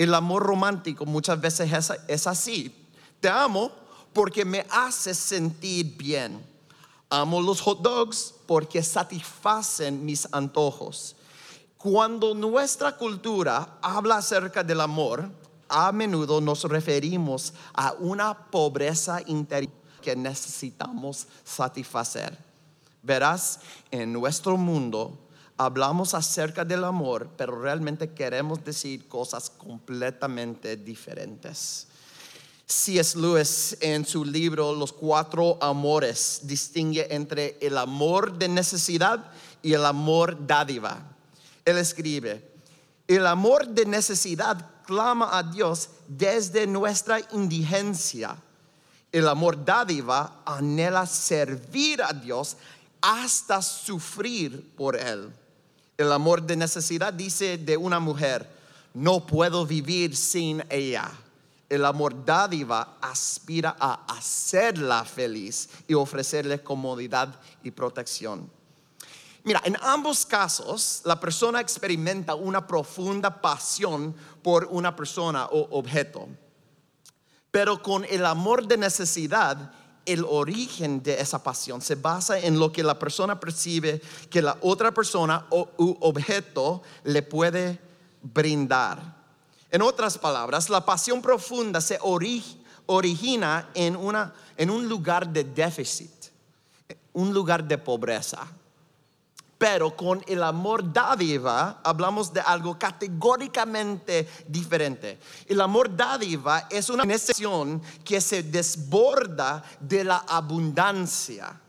El 0.00 0.14
amor 0.14 0.44
romántico 0.44 1.04
muchas 1.04 1.38
veces 1.38 1.70
es, 2.08 2.26
así. 2.26 2.74
Te 3.20 3.28
amo 3.28 3.70
porque 4.14 4.46
me 4.46 4.64
hace 4.70 5.12
sentir 5.12 5.94
bien. 5.98 6.42
Amo 7.10 7.42
los 7.42 7.60
hot 7.60 7.82
dogs 7.82 8.32
porque 8.46 8.82
satisfacen 8.82 10.02
mis 10.02 10.26
antojos. 10.32 11.16
Cuando 11.76 12.34
nuestra 12.34 12.96
cultura 12.96 13.76
habla 13.82 14.16
acerca 14.16 14.64
del 14.64 14.80
amor, 14.80 15.30
a 15.68 15.92
menudo 15.92 16.40
nos 16.40 16.64
referimos 16.64 17.52
a 17.74 17.92
una 17.98 18.32
pobreza 18.34 19.20
interior 19.26 19.74
que 20.00 20.16
necesitamos 20.16 21.26
satisfacer. 21.44 22.38
Verás, 23.02 23.60
en 23.90 24.14
nuestro 24.14 24.56
mundo 24.56 25.28
hablamos 25.60 26.14
acerca 26.14 26.64
del 26.64 26.84
amor, 26.84 27.28
pero 27.36 27.60
realmente 27.60 28.14
queremos 28.14 28.64
decir 28.64 29.06
cosas 29.08 29.50
completamente 29.50 30.74
diferentes. 30.74 31.86
C.S. 32.64 33.18
Lewis 33.18 33.76
en 33.82 34.06
su 34.06 34.24
libro 34.24 34.74
Los 34.74 34.90
cuatro 34.90 35.58
amores 35.60 36.40
distingue 36.44 37.14
entre 37.14 37.58
el 37.60 37.76
amor 37.76 38.38
de 38.38 38.48
necesidad 38.48 39.32
y 39.60 39.74
el 39.74 39.84
amor 39.84 40.46
dádiva. 40.46 41.02
Él 41.66 41.76
escribe, 41.76 42.42
el 43.06 43.26
amor 43.26 43.68
de 43.68 43.84
necesidad 43.84 44.66
clama 44.86 45.36
a 45.36 45.42
Dios 45.42 45.90
desde 46.08 46.66
nuestra 46.66 47.20
indigencia. 47.32 48.34
El 49.12 49.28
amor 49.28 49.62
dádiva 49.62 50.40
anhela 50.46 51.04
servir 51.04 52.02
a 52.02 52.14
Dios 52.14 52.56
hasta 53.02 53.60
sufrir 53.60 54.74
por 54.74 54.96
Él. 54.96 55.30
El 56.00 56.12
amor 56.12 56.40
de 56.40 56.56
necesidad 56.56 57.12
dice 57.12 57.58
de 57.58 57.76
una 57.76 58.00
mujer, 58.00 58.48
no 58.94 59.26
puedo 59.26 59.66
vivir 59.66 60.16
sin 60.16 60.64
ella. 60.70 61.12
El 61.68 61.84
amor 61.84 62.24
dádiva 62.24 62.96
aspira 63.02 63.76
a 63.78 64.06
hacerla 64.06 65.04
feliz 65.04 65.68
y 65.86 65.92
ofrecerle 65.92 66.62
comodidad 66.62 67.38
y 67.62 67.70
protección. 67.70 68.50
Mira, 69.44 69.60
en 69.62 69.76
ambos 69.82 70.24
casos 70.24 71.02
la 71.04 71.20
persona 71.20 71.60
experimenta 71.60 72.34
una 72.34 72.66
profunda 72.66 73.42
pasión 73.42 74.16
por 74.42 74.68
una 74.70 74.96
persona 74.96 75.48
o 75.52 75.68
objeto. 75.78 76.28
Pero 77.50 77.82
con 77.82 78.06
el 78.06 78.24
amor 78.24 78.66
de 78.66 78.78
necesidad, 78.78 79.70
el 80.12 80.24
origen 80.28 81.02
de 81.02 81.20
esa 81.20 81.42
pasión 81.42 81.80
se 81.80 81.94
basa 81.94 82.38
en 82.38 82.58
lo 82.58 82.72
que 82.72 82.82
la 82.82 82.98
persona 82.98 83.38
percibe 83.38 84.00
que 84.28 84.42
la 84.42 84.56
otra 84.60 84.92
persona 84.92 85.46
o 85.50 85.68
objeto 86.00 86.82
le 87.04 87.22
puede 87.22 87.78
brindar. 88.22 89.20
En 89.70 89.82
otras 89.82 90.18
palabras, 90.18 90.68
la 90.68 90.84
pasión 90.84 91.22
profunda 91.22 91.80
se 91.80 91.98
origina 92.02 93.70
en 93.74 93.96
un 94.70 94.88
lugar 94.88 95.28
de 95.28 95.44
déficit, 95.44 96.10
un 97.12 97.32
lugar 97.32 97.62
de 97.62 97.78
pobreza. 97.78 98.46
Pero 99.60 99.94
con 99.94 100.24
el 100.26 100.42
amor 100.42 100.90
dádiva 100.90 101.82
hablamos 101.84 102.32
de 102.32 102.40
algo 102.40 102.78
categóricamente 102.78 104.26
diferente. 104.48 105.18
El 105.46 105.60
amor 105.60 105.94
dádiva 105.94 106.66
es 106.70 106.88
una 106.88 107.04
necesión 107.04 107.82
que 108.02 108.22
se 108.22 108.42
desborda 108.42 109.62
de 109.78 110.04
la 110.04 110.24
abundancia. 110.26 111.60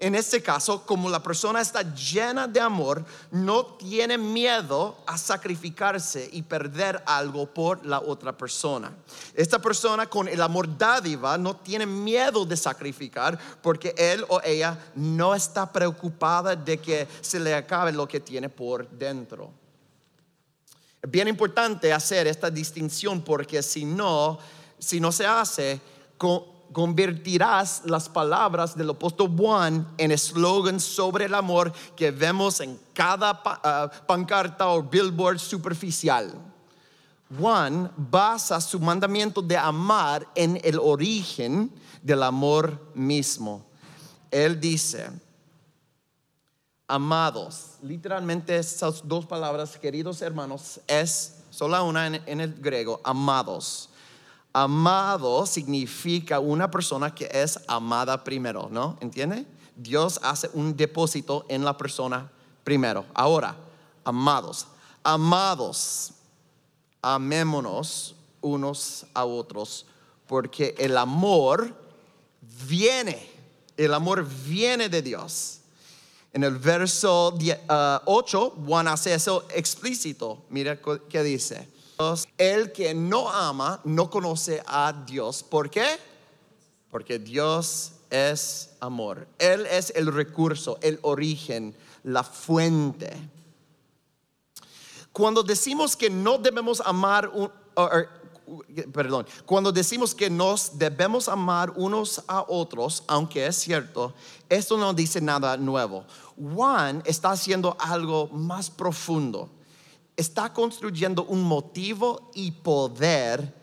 En 0.00 0.14
este 0.14 0.40
caso, 0.40 0.86
como 0.86 1.10
la 1.10 1.20
persona 1.20 1.60
está 1.60 1.82
llena 1.82 2.46
de 2.46 2.60
amor, 2.60 3.04
no 3.32 3.64
tiene 3.66 4.16
miedo 4.16 4.96
a 5.06 5.18
sacrificarse 5.18 6.28
y 6.32 6.42
perder 6.42 7.02
algo 7.04 7.52
por 7.52 7.84
la 7.84 7.98
otra 7.98 8.36
persona. 8.36 8.92
Esta 9.34 9.60
persona 9.60 10.06
con 10.06 10.28
el 10.28 10.40
amor 10.40 10.78
dádiva 10.78 11.36
no 11.36 11.56
tiene 11.56 11.84
miedo 11.84 12.44
de 12.44 12.56
sacrificar 12.56 13.36
porque 13.60 13.92
él 13.98 14.24
o 14.28 14.40
ella 14.44 14.78
no 14.94 15.34
está 15.34 15.72
preocupada 15.72 16.54
de 16.54 16.78
que 16.78 17.08
se 17.20 17.40
le 17.40 17.52
acabe 17.52 17.90
lo 17.90 18.06
que 18.06 18.20
tiene 18.20 18.48
por 18.48 18.88
dentro. 18.88 19.50
Es 21.02 21.10
bien 21.10 21.26
importante 21.26 21.92
hacer 21.92 22.28
esta 22.28 22.50
distinción 22.50 23.20
porque 23.20 23.64
si 23.64 23.84
no, 23.84 24.38
si 24.78 25.00
no 25.00 25.10
se 25.10 25.26
hace, 25.26 25.80
con 26.16 26.57
convertirás 26.72 27.82
las 27.84 28.08
palabras 28.08 28.76
del 28.76 28.90
apóstol 28.90 29.34
Juan 29.36 29.86
en 29.96 30.10
eslogan 30.10 30.80
sobre 30.80 31.26
el 31.26 31.34
amor 31.34 31.72
que 31.96 32.10
vemos 32.10 32.60
en 32.60 32.78
cada 32.92 33.40
ah, 33.44 33.90
pancarta 34.06 34.68
o 34.68 34.82
billboard 34.82 35.38
superficial. 35.38 36.32
Juan 37.38 37.92
basa 37.96 38.60
su 38.60 38.80
mandamiento 38.80 39.42
de 39.42 39.56
amar 39.56 40.26
en 40.34 40.58
el 40.64 40.78
origen 40.78 41.70
del 42.02 42.22
amor 42.22 42.90
mismo. 42.94 43.64
Él 44.30 44.58
dice, 44.58 45.10
amados, 46.86 47.76
literalmente 47.82 48.56
esas 48.56 49.06
dos 49.06 49.26
palabras, 49.26 49.76
queridos 49.76 50.22
hermanos, 50.22 50.80
es 50.86 51.34
solo 51.50 51.84
una 51.84 52.06
en 52.06 52.40
el 52.40 52.54
griego, 52.54 53.00
amados 53.04 53.87
Amado 54.60 55.46
significa 55.46 56.40
una 56.40 56.68
persona 56.68 57.14
que 57.14 57.30
es 57.32 57.60
amada 57.68 58.24
primero, 58.24 58.68
¿no? 58.72 58.98
¿Entiende? 59.00 59.46
Dios 59.76 60.18
hace 60.20 60.50
un 60.52 60.76
depósito 60.76 61.46
en 61.48 61.64
la 61.64 61.76
persona 61.76 62.28
primero. 62.64 63.04
Ahora, 63.14 63.54
amados, 64.02 64.66
amados, 65.04 66.10
amémonos 67.00 68.16
unos 68.40 69.06
a 69.14 69.24
otros, 69.24 69.86
porque 70.26 70.74
el 70.76 70.96
amor 70.96 71.72
viene, 72.66 73.30
el 73.76 73.94
amor 73.94 74.26
viene 74.44 74.88
de 74.88 75.02
Dios. 75.02 75.60
En 76.32 76.42
el 76.42 76.58
verso 76.58 77.32
8, 78.06 78.54
uh, 78.56 78.66
Juan 78.66 78.88
hace 78.88 79.14
eso 79.14 79.46
explícito. 79.54 80.42
Mira 80.50 80.80
qué 81.08 81.22
dice 81.22 81.77
el 82.36 82.70
que 82.72 82.94
no 82.94 83.28
ama 83.28 83.80
no 83.82 84.08
conoce 84.08 84.62
a 84.66 84.92
Dios. 84.92 85.42
¿Por 85.42 85.68
qué? 85.68 85.98
Porque 86.90 87.18
Dios 87.18 87.92
es 88.08 88.70
amor. 88.78 89.26
Él 89.38 89.66
es 89.66 89.92
el 89.96 90.12
recurso, 90.12 90.78
el 90.80 91.00
origen, 91.02 91.74
la 92.04 92.22
fuente. 92.22 93.10
Cuando 95.12 95.42
decimos 95.42 95.96
que 95.96 96.08
no 96.08 96.38
debemos 96.38 96.80
amar, 96.82 97.32
perdón, 98.92 99.26
cuando 99.44 99.72
decimos 99.72 100.14
que 100.14 100.30
nos 100.30 100.78
debemos 100.78 101.28
amar 101.28 101.72
unos 101.74 102.22
a 102.28 102.44
otros, 102.46 103.02
aunque 103.08 103.44
es 103.44 103.56
cierto, 103.56 104.14
esto 104.48 104.78
no 104.78 104.94
dice 104.94 105.20
nada 105.20 105.56
nuevo. 105.56 106.04
Juan 106.36 107.02
está 107.04 107.32
haciendo 107.32 107.76
algo 107.80 108.28
más 108.28 108.70
profundo 108.70 109.50
está 110.18 110.52
construyendo 110.52 111.24
un 111.24 111.42
motivo 111.42 112.30
y 112.34 112.50
poder 112.50 113.54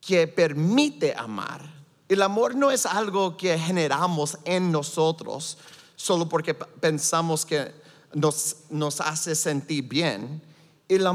que 0.00 0.26
permite 0.26 1.14
amar. 1.16 1.62
El 2.08 2.22
amor 2.22 2.56
no 2.56 2.72
es 2.72 2.84
algo 2.84 3.36
que 3.36 3.56
generamos 3.56 4.36
en 4.44 4.72
nosotros 4.72 5.56
solo 5.94 6.28
porque 6.28 6.54
pensamos 6.54 7.46
que 7.46 7.72
nos, 8.14 9.00
hace 9.00 9.34
sentir 9.36 9.84
bien. 9.84 10.42
El, 10.88 11.06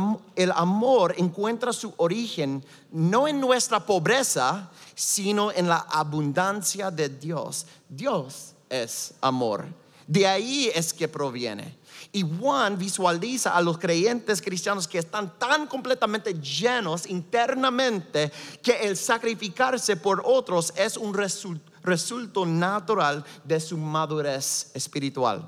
amor 0.53 1.15
encuentra 1.17 1.73
su 1.73 1.93
origen 1.97 2.63
no 2.91 3.27
en 3.27 3.41
nuestra 3.41 3.85
pobreza, 3.85 4.71
sino 4.93 5.51
en 5.51 5.67
la 5.67 5.85
abundancia 5.89 6.91
de 6.91 7.09
Dios. 7.09 7.65
Dios 7.89 8.53
es 8.69 9.15
amor. 9.19 9.65
De 10.07 10.25
ahí 10.25 10.71
es 10.73 10.93
que 10.93 11.09
proviene. 11.09 11.75
Y 12.15 12.21
Juan 12.21 12.77
visualiza 12.77 13.53
a 13.53 13.61
los 13.61 13.77
creyentes 13.77 14.41
cristianos 14.41 14.87
que 14.87 14.99
están 14.99 15.37
tan 15.37 15.67
completamente 15.67 16.33
llenos 16.33 17.07
internamente 17.07 18.31
que 18.63 18.87
el 18.87 18.95
sacrificarse 18.95 19.97
por 19.97 20.21
otros 20.23 20.71
es 20.77 20.95
un 20.95 21.13
resultado 21.13 22.45
natural 22.45 23.25
de 23.43 23.59
su 23.59 23.77
madurez 23.77 24.71
espiritual. 24.73 25.45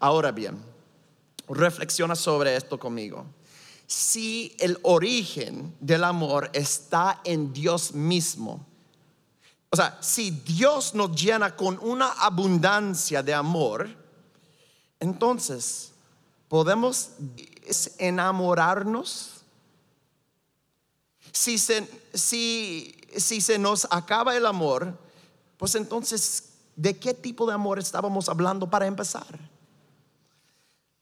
Ahora 0.00 0.32
bien, 0.32 0.60
reflexiona 1.48 2.16
sobre 2.16 2.56
esto 2.56 2.76
conmigo. 2.76 3.24
Si 3.86 4.56
el 4.58 4.80
origen 4.82 5.76
del 5.78 6.02
amor 6.02 6.50
está 6.54 7.20
en 7.22 7.52
Dios 7.52 7.94
mismo, 7.94 8.66
o 9.70 9.76
sea, 9.76 9.96
si 10.00 10.32
Dios 10.32 10.92
nos 10.96 11.14
llena 11.14 11.54
con 11.54 11.78
una 11.80 12.14
abundancia 12.14 13.22
de 13.22 13.32
amor, 13.32 13.97
entonces, 15.00 15.92
¿podemos 16.48 17.10
enamorarnos? 17.98 19.42
Si 21.32 21.58
se, 21.58 21.88
si, 22.14 22.96
si 23.16 23.40
se 23.40 23.58
nos 23.58 23.86
acaba 23.90 24.36
el 24.36 24.46
amor, 24.46 24.98
pues 25.56 25.74
entonces, 25.74 26.50
¿de 26.74 26.98
qué 26.98 27.14
tipo 27.14 27.46
de 27.46 27.54
amor 27.54 27.78
estábamos 27.78 28.28
hablando 28.28 28.68
para 28.68 28.86
empezar? 28.86 29.38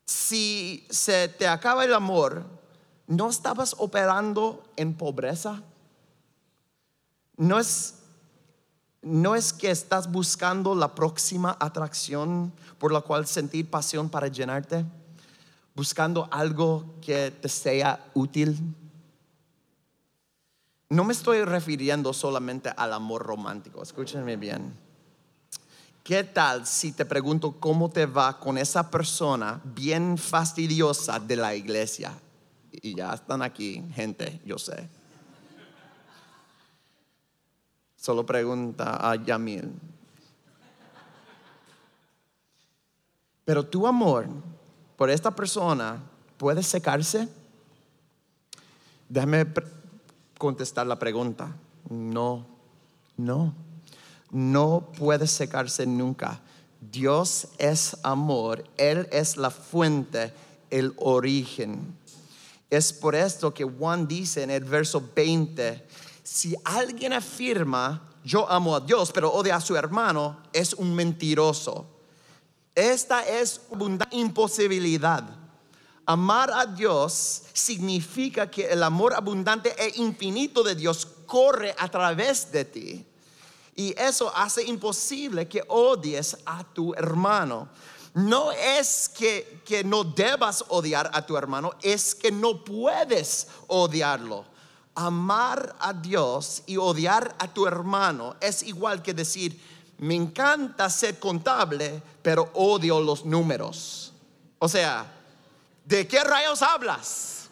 Si 0.04 0.86
se 0.90 1.28
te 1.28 1.46
acaba 1.46 1.84
el 1.84 1.94
amor, 1.94 2.44
¿no 3.06 3.30
estabas 3.30 3.74
operando 3.78 4.64
en 4.76 4.94
pobreza? 4.94 5.62
¿No 7.36 7.58
es 7.58 7.94
no 9.06 9.36
es 9.36 9.52
que 9.52 9.70
estás 9.70 10.10
buscando 10.10 10.74
la 10.74 10.96
próxima 10.96 11.56
atracción 11.60 12.52
por 12.78 12.92
la 12.92 13.00
cual 13.00 13.24
sentir 13.24 13.70
pasión 13.70 14.10
para 14.10 14.26
llenarte, 14.26 14.84
buscando 15.76 16.28
algo 16.32 16.96
que 17.00 17.30
te 17.30 17.48
sea 17.48 18.04
útil. 18.14 18.58
No 20.88 21.04
me 21.04 21.12
estoy 21.12 21.44
refiriendo 21.44 22.12
solamente 22.12 22.72
al 22.76 22.92
amor 22.92 23.22
romántico, 23.22 23.80
escúchenme 23.80 24.36
bien. 24.36 24.76
¿Qué 26.02 26.24
tal 26.24 26.66
si 26.66 26.90
te 26.90 27.04
pregunto 27.04 27.60
cómo 27.60 27.88
te 27.88 28.06
va 28.06 28.40
con 28.40 28.58
esa 28.58 28.90
persona 28.90 29.60
bien 29.64 30.18
fastidiosa 30.18 31.20
de 31.20 31.36
la 31.36 31.54
iglesia? 31.54 32.12
Y 32.72 32.96
ya 32.96 33.14
están 33.14 33.42
aquí, 33.42 33.84
gente, 33.94 34.40
yo 34.44 34.58
sé. 34.58 34.88
Solo 38.06 38.24
pregunta 38.24 39.00
a 39.02 39.16
Yamil. 39.16 39.68
Pero 43.44 43.66
tu 43.66 43.84
amor 43.84 44.28
por 44.96 45.10
esta 45.10 45.32
persona 45.32 46.00
puede 46.36 46.62
secarse. 46.62 47.26
Déjame 49.08 49.44
contestar 50.38 50.86
la 50.86 50.96
pregunta. 50.96 51.52
No, 51.90 52.46
no, 53.16 53.52
no 54.30 54.92
puede 54.96 55.26
secarse 55.26 55.84
nunca. 55.84 56.40
Dios 56.80 57.48
es 57.58 57.96
amor, 58.04 58.62
Él 58.76 59.08
es 59.10 59.36
la 59.36 59.50
fuente, 59.50 60.32
el 60.70 60.94
origen. 60.98 61.98
Es 62.70 62.92
por 62.92 63.16
esto 63.16 63.52
que 63.52 63.64
Juan 63.64 64.06
dice 64.06 64.44
en 64.44 64.52
el 64.52 64.62
verso 64.62 65.02
20, 65.12 65.84
si 66.26 66.56
alguien 66.64 67.12
afirma, 67.12 68.02
yo 68.24 68.50
amo 68.50 68.74
a 68.74 68.80
Dios, 68.80 69.12
pero 69.12 69.32
odia 69.32 69.54
a 69.54 69.60
su 69.60 69.76
hermano, 69.76 70.36
es 70.52 70.74
un 70.74 70.92
mentiroso. 70.92 71.86
Esta 72.74 73.20
es 73.20 73.60
una 73.70 74.08
imposibilidad. 74.10 75.22
Amar 76.04 76.50
a 76.52 76.66
Dios 76.66 77.42
significa 77.52 78.50
que 78.50 78.66
el 78.66 78.82
amor 78.82 79.14
abundante 79.14 79.72
e 79.78 80.00
infinito 80.00 80.64
de 80.64 80.74
Dios 80.74 81.06
corre 81.26 81.72
a 81.78 81.88
través 81.88 82.50
de 82.50 82.64
ti. 82.64 83.06
Y 83.76 83.94
eso 83.96 84.32
hace 84.34 84.64
imposible 84.64 85.46
que 85.46 85.62
odies 85.68 86.38
a 86.44 86.64
tu 86.64 86.92
hermano. 86.94 87.68
No 88.14 88.50
es 88.50 89.08
que, 89.08 89.62
que 89.64 89.84
no 89.84 90.02
debas 90.02 90.64
odiar 90.70 91.08
a 91.14 91.24
tu 91.24 91.36
hermano, 91.36 91.74
es 91.82 92.16
que 92.16 92.32
no 92.32 92.64
puedes 92.64 93.46
odiarlo. 93.68 94.55
Amar 94.96 95.76
a 95.78 95.92
Dios 95.92 96.62
y 96.66 96.78
odiar 96.78 97.36
a 97.38 97.46
tu 97.52 97.66
hermano 97.66 98.34
es 98.40 98.62
igual 98.62 99.02
que 99.02 99.14
decir, 99.14 99.60
me 99.98 100.14
encanta 100.14 100.90
ser 100.90 101.18
contable, 101.18 102.02
pero 102.22 102.50
odio 102.54 103.00
los 103.00 103.24
números. 103.24 104.12
O 104.58 104.68
sea, 104.68 105.06
¿de 105.84 106.08
qué 106.08 106.24
rayos 106.24 106.62
hablas? 106.62 107.48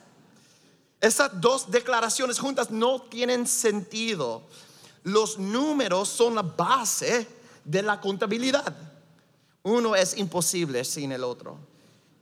Esas 1.00 1.38
dos 1.38 1.70
declaraciones 1.70 2.38
juntas 2.38 2.70
no 2.70 3.02
tienen 3.02 3.46
sentido. 3.46 4.42
Los 5.02 5.38
números 5.38 6.08
son 6.08 6.34
la 6.34 6.42
base 6.42 7.28
de 7.62 7.82
la 7.82 8.00
contabilidad. 8.00 8.74
Uno 9.62 9.94
es 9.94 10.16
imposible 10.16 10.82
sin 10.84 11.12
el 11.12 11.24
otro. 11.24 11.58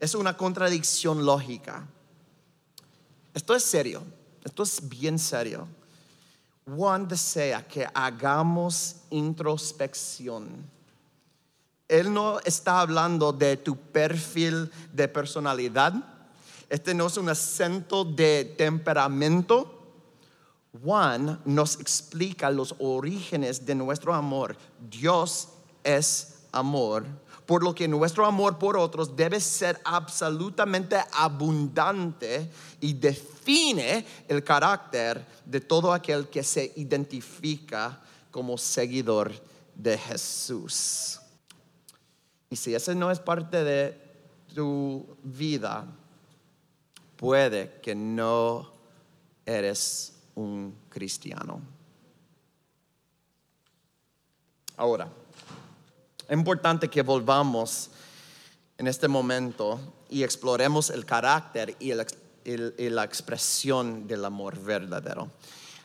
Es 0.00 0.16
una 0.16 0.36
contradicción 0.36 1.24
lógica. 1.24 1.86
Esto 3.34 3.54
es 3.54 3.62
serio, 3.62 4.02
esto 4.44 4.62
es 4.62 4.88
bien 4.88 5.18
serio. 5.18 5.66
Juan 6.66 7.08
desea 7.08 7.66
que 7.66 7.86
hagamos 7.92 8.96
introspección. 9.10 10.70
Él 11.88 12.12
no 12.12 12.40
está 12.40 12.80
hablando 12.80 13.32
de 13.32 13.56
tu 13.56 13.76
perfil 13.76 14.70
de 14.92 15.08
personalidad. 15.08 15.92
Este 16.68 16.94
no 16.94 17.06
es 17.06 17.16
un 17.16 17.28
acento 17.28 18.04
de 18.04 18.54
temperamento. 18.56 19.78
Juan 20.82 21.40
nos 21.44 21.78
explica 21.80 22.50
los 22.50 22.74
orígenes 22.78 23.66
de 23.66 23.74
nuestro 23.74 24.14
amor. 24.14 24.56
Dios 24.88 25.48
es 25.84 26.44
amor 26.52 27.04
por 27.46 27.62
lo 27.62 27.74
que 27.74 27.88
nuestro 27.88 28.24
amor 28.26 28.58
por 28.58 28.76
otros 28.76 29.16
debe 29.16 29.40
ser 29.40 29.80
absolutamente 29.84 30.96
abundante 31.12 32.50
y 32.80 32.92
define 32.94 34.06
el 34.28 34.44
carácter 34.44 35.24
de 35.44 35.60
todo 35.60 35.92
aquel 35.92 36.28
que 36.28 36.42
se 36.42 36.72
identifica 36.76 38.00
como 38.30 38.56
seguidor 38.56 39.32
de 39.74 39.98
Jesús. 39.98 41.20
Y 42.50 42.56
si 42.56 42.74
ese 42.74 42.94
no 42.94 43.10
es 43.10 43.18
parte 43.18 43.64
de 43.64 43.98
tu 44.54 45.06
vida, 45.22 45.86
puede 47.16 47.80
que 47.80 47.94
no 47.94 48.72
eres 49.46 50.12
un 50.34 50.74
cristiano. 50.88 51.60
Ahora, 54.76 55.08
es 56.28 56.32
importante 56.32 56.88
que 56.88 57.02
volvamos 57.02 57.90
en 58.78 58.86
este 58.86 59.08
momento 59.08 59.78
y 60.08 60.22
exploremos 60.22 60.90
el 60.90 61.04
carácter 61.04 61.76
y, 61.78 61.92
la 62.90 63.04
expresión 63.04 64.06
del 64.06 64.24
amor 64.24 64.58
verdadero. 64.58 65.30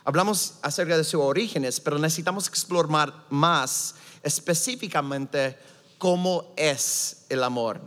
Hablamos 0.03 0.55
acerca 0.61 0.97
de 0.97 1.03
sus 1.03 1.21
orígenes, 1.21 1.79
pero 1.79 1.99
necesitamos 1.99 2.47
explorar 2.47 3.13
más 3.29 3.95
específicamente 4.23 5.57
cómo 5.97 6.53
es 6.55 7.25
el 7.29 7.43
amor. 7.43 7.81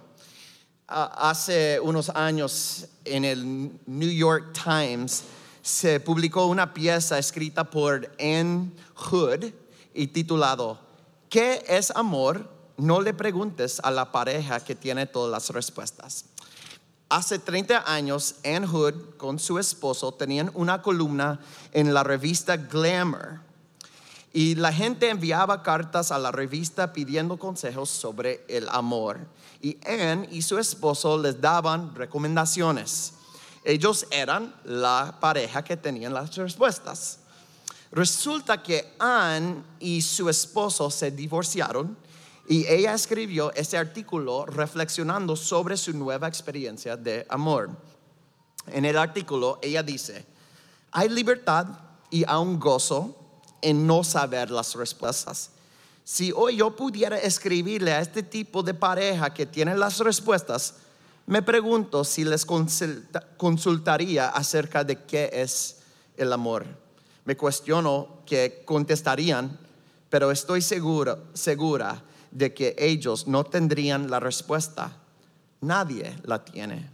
Hace 0.86 1.80
unos 1.80 2.10
años 2.10 2.86
en 3.04 3.24
el 3.24 3.72
New 3.86 4.10
York 4.10 4.52
Times 4.52 5.24
se 5.62 6.00
publicó 6.00 6.46
una 6.46 6.74
pieza 6.74 7.18
escrita 7.18 7.64
por 7.64 8.10
Anne 8.18 8.72
Hood 8.94 9.46
y 9.94 10.06
titulado 10.08 10.89
¿Qué 11.30 11.64
es 11.68 11.92
amor? 11.92 12.50
No 12.76 13.00
le 13.00 13.14
preguntes 13.14 13.80
a 13.84 13.92
la 13.92 14.10
pareja 14.10 14.58
que 14.58 14.74
tiene 14.74 15.06
todas 15.06 15.30
las 15.30 15.50
respuestas. 15.50 16.24
Hace 17.08 17.38
30 17.38 17.84
años, 17.86 18.34
Anne 18.44 18.66
Hood 18.66 19.16
con 19.16 19.38
su 19.38 19.60
esposo 19.60 20.10
tenían 20.10 20.50
una 20.54 20.82
columna 20.82 21.38
en 21.72 21.94
la 21.94 22.02
revista 22.02 22.56
Glamour. 22.56 23.42
Y 24.32 24.56
la 24.56 24.72
gente 24.72 25.08
enviaba 25.08 25.62
cartas 25.62 26.10
a 26.10 26.18
la 26.18 26.32
revista 26.32 26.92
pidiendo 26.92 27.38
consejos 27.38 27.90
sobre 27.90 28.44
el 28.48 28.68
amor. 28.68 29.20
Y 29.62 29.78
Anne 29.86 30.28
y 30.32 30.42
su 30.42 30.58
esposo 30.58 31.16
les 31.16 31.40
daban 31.40 31.94
recomendaciones. 31.94 33.12
Ellos 33.62 34.04
eran 34.10 34.52
la 34.64 35.18
pareja 35.20 35.62
que 35.62 35.76
tenían 35.76 36.12
las 36.12 36.34
respuestas. 36.34 37.19
Resulta 37.92 38.62
que 38.62 38.94
Anne 39.00 39.64
y 39.80 40.00
su 40.00 40.28
esposo 40.28 40.90
se 40.90 41.10
divorciaron 41.10 41.96
y 42.48 42.64
ella 42.66 42.94
escribió 42.94 43.52
este 43.54 43.76
artículo 43.76 44.46
reflexionando 44.46 45.34
sobre 45.34 45.76
su 45.76 45.92
nueva 45.92 46.28
experiencia 46.28 46.96
de 46.96 47.26
amor. 47.28 47.70
En 48.68 48.84
el 48.84 48.96
artículo 48.96 49.58
ella 49.60 49.82
dice, 49.82 50.24
hay 50.92 51.08
libertad 51.08 51.66
y 52.10 52.24
aún 52.28 52.60
gozo 52.60 53.16
en 53.60 53.86
no 53.86 54.04
saber 54.04 54.52
las 54.52 54.74
respuestas. 54.76 55.50
Si 56.04 56.32
hoy 56.32 56.56
yo 56.56 56.76
pudiera 56.76 57.18
escribirle 57.18 57.92
a 57.92 58.00
este 58.00 58.22
tipo 58.22 58.62
de 58.62 58.74
pareja 58.74 59.34
que 59.34 59.46
tiene 59.46 59.76
las 59.76 59.98
respuestas, 59.98 60.74
me 61.26 61.42
pregunto 61.42 62.04
si 62.04 62.24
les 62.24 62.46
consultaría 63.36 64.28
acerca 64.28 64.84
de 64.84 65.04
qué 65.04 65.30
es 65.32 65.78
el 66.16 66.32
amor 66.32 66.66
me 67.24 67.36
cuestiono 67.36 68.20
que 68.26 68.62
contestarían, 68.64 69.58
pero 70.08 70.30
estoy 70.30 70.62
segura, 70.62 71.18
segura 71.34 72.02
de 72.30 72.54
que 72.54 72.74
ellos 72.78 73.26
no 73.26 73.44
tendrían 73.44 74.10
la 74.10 74.20
respuesta. 74.20 74.92
Nadie 75.60 76.16
la 76.24 76.44
tiene. 76.44 76.88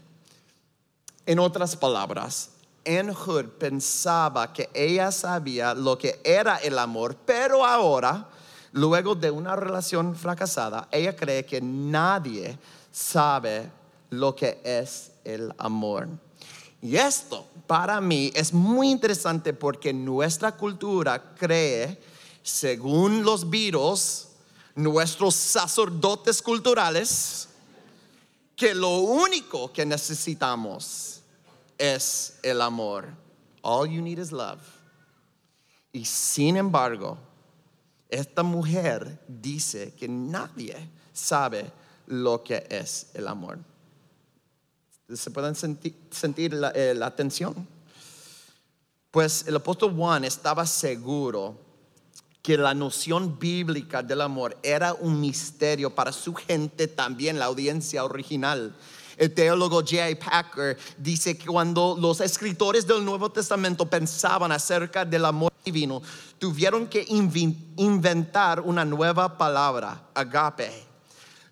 En 1.25 1.39
otras 1.39 1.77
palabras, 1.77 2.51
Hood 2.87 3.47
pensaba 3.59 4.53
que 4.53 4.71
ella 4.73 5.11
sabía 5.11 5.75
lo 5.75 5.99
que 5.99 6.21
era 6.23 6.57
el 6.59 6.79
amor, 6.79 7.17
pero 7.27 7.67
ahora, 7.67 8.29
luego 8.73 9.15
de 9.15 9.31
una 9.31 9.57
relación 9.57 10.15
fracasada, 10.15 10.89
ella 10.93 11.17
cree 11.17 11.45
que 11.45 11.61
nadie 11.61 12.57
sabe 12.93 13.69
lo 14.11 14.37
que 14.37 14.61
es 14.63 15.13
el 15.25 15.53
amor. 15.59 16.09
Y 16.83 16.97
esto 16.97 17.47
para 17.67 18.01
mí 18.01 18.31
es 18.35 18.53
muy 18.53 18.91
interesante 18.91 19.53
porque 19.53 19.93
nuestra 19.93 20.57
cultura 20.57 21.35
cree, 21.35 21.99
según 22.43 23.25
los 23.25 23.49
virus, 23.49 24.29
nuestros 24.75 25.35
sacerdotes 25.35 26.43
culturales, 26.43 27.49
que 28.55 28.75
lo 28.75 28.99
único 28.99 29.73
que 29.73 29.85
necesitamos 29.85 31.21
es 31.79 32.39
el 32.43 32.61
amor. 32.61 33.09
All 33.63 33.89
you 33.89 34.01
need 34.01 34.19
is 34.19 34.33
love. 34.33 34.61
Y 35.93 36.05
sin 36.05 36.57
embargo, 36.57 37.19
esta 38.09 38.43
mujer 38.43 39.19
dice 39.27 39.95
que 39.95 40.09
nadie 40.09 40.77
sabe 41.13 41.73
lo 42.07 42.43
que 42.43 42.67
es 42.71 43.09
el 43.15 43.27
amor. 43.27 43.59
¿Se 45.15 45.31
pueden 45.31 45.55
sentir, 45.55 46.53
la, 46.53 46.71
eh, 46.71 46.93
la 46.93 47.07
atención? 47.07 47.55
Pues 49.13 49.47
el 49.47 49.55
apóstol 49.55 49.95
Juan 49.95 50.25
estaba 50.25 50.67
seguro 50.67 51.57
que 52.43 52.59
la 52.59 52.75
noción 52.75 53.39
bíblica 53.39 54.03
del 54.03 54.21
amor 54.21 54.57
era 54.65 54.95
un 54.95 55.21
misterio 55.21 55.95
para 55.95 56.11
su 56.11 56.35
gente 56.35 56.89
también, 56.89 57.39
la 57.39 57.45
audiencia 57.45 58.05
original. 58.05 58.75
El 59.17 59.33
teólogo 59.33 59.81
J. 59.81 59.97
Packer 60.19 60.77
dice 60.99 61.39
que 61.39 61.47
cuando 61.47 61.97
los 61.99 62.21
escritores 62.21 62.85
del 62.85 63.05
Nuevo 63.05 63.31
Testamento 63.31 63.87
pensaban 63.87 64.51
acerca 64.51 65.05
del 65.05 65.25
amor 65.25 65.53
divino, 65.65 66.03
tuvieron 66.41 66.89
que 66.89 67.07
inventar 67.77 68.61
una 68.61 68.85
nueva 68.85 69.39
palabra, 69.39 70.09
agape 70.15 70.86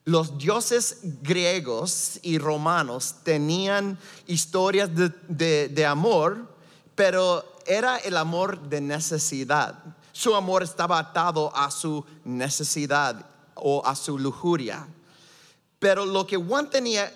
Los 0.06 0.36
dioses 0.36 0.98
griegos 1.22 2.18
y 2.20 2.36
romanos 2.36 3.16
tenían 3.22 3.98
historias 4.26 4.90
de, 4.92 5.86
amor, 5.86 6.46
pero 6.94 7.42
era 7.64 7.96
el 7.96 8.18
amor 8.18 8.60
de 8.68 8.82
necesidad. 8.82 9.82
Su 10.12 10.34
amor 10.34 10.62
estaba 10.62 10.98
atado 10.98 11.50
a 11.56 11.70
su 11.70 12.04
necesidad 12.24 13.24
o 13.54 13.82
a 13.86 13.96
su 13.96 14.18
lujuria. 14.18 14.86
Pero 15.78 16.04
lo 16.04 16.26
que 16.26 16.36
Juan 16.36 16.68
tenía 16.68 17.10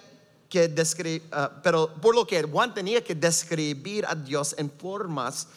que 0.48 0.68
describir, 0.68 1.22
pero 1.62 1.92
por 2.00 2.14
lo 2.14 2.26
que 2.26 2.42
Juan 2.42 2.72
tenía 2.72 3.04
que 3.04 3.14
describir 3.14 4.06
a 4.06 4.14
Dios 4.14 4.54
en 4.56 4.70
formas 4.70 5.48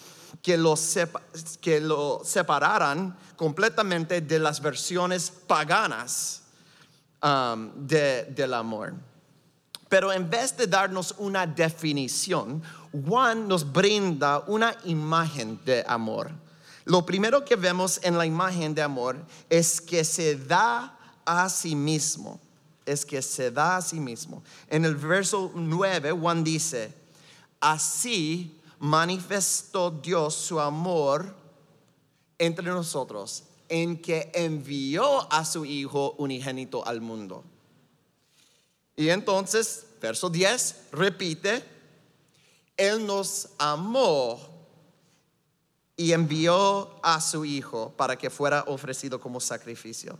que 0.41 0.57
lo, 0.57 0.75
sepa- 0.75 1.21
que 1.61 1.79
lo 1.79 2.21
separaran 2.25 3.17
completamente 3.37 4.19
de 4.19 4.37
las 4.39 4.61
versiones 4.61 5.31
paganas 5.47 6.40
um, 7.23 7.71
de- 7.87 8.25
del 8.25 8.53
amor. 8.53 8.93
Pero 9.89 10.11
en 10.13 10.29
vez 10.29 10.55
de 10.55 10.67
darnos 10.67 11.13
una 11.17 11.45
definición, 11.45 12.63
Juan 12.91 13.47
nos 13.47 13.69
brinda 13.69 14.39
una 14.47 14.73
imagen 14.85 15.59
de 15.65 15.83
amor. 15.87 16.31
Lo 16.85 17.05
primero 17.05 17.43
que 17.43 17.55
vemos 17.55 17.99
en 18.03 18.17
la 18.17 18.25
imagen 18.25 18.73
de 18.73 18.81
amor 18.81 19.17
es 19.49 19.81
que 19.81 20.03
se 20.03 20.35
da 20.35 20.97
a 21.25 21.49
sí 21.49 21.75
mismo. 21.75 22.39
Es 22.85 23.05
que 23.05 23.21
se 23.21 23.51
da 23.51 23.77
a 23.77 23.81
sí 23.81 23.99
mismo. 23.99 24.41
En 24.67 24.85
el 24.85 24.95
verso 24.95 25.51
9, 25.53 26.11
Juan 26.13 26.43
dice, 26.43 26.93
así 27.59 28.57
manifestó 28.79 29.91
Dios 29.91 30.33
su 30.33 30.59
amor 30.59 31.35
entre 32.39 32.65
nosotros 32.65 33.43
en 33.71 34.01
que 34.01 34.29
envió 34.33 35.31
a 35.31 35.45
su 35.45 35.63
Hijo 35.63 36.13
unigénito 36.17 36.85
al 36.85 36.99
mundo. 36.99 37.45
Y 38.97 39.07
entonces, 39.09 39.85
verso 40.01 40.29
10, 40.29 40.89
repite, 40.91 41.63
Él 42.75 43.05
nos 43.07 43.47
amó 43.57 44.41
y 45.95 46.11
envió 46.11 46.99
a 47.01 47.21
su 47.21 47.45
Hijo 47.45 47.93
para 47.95 48.17
que 48.17 48.29
fuera 48.29 48.65
ofrecido 48.67 49.21
como 49.21 49.39
sacrificio. 49.39 50.19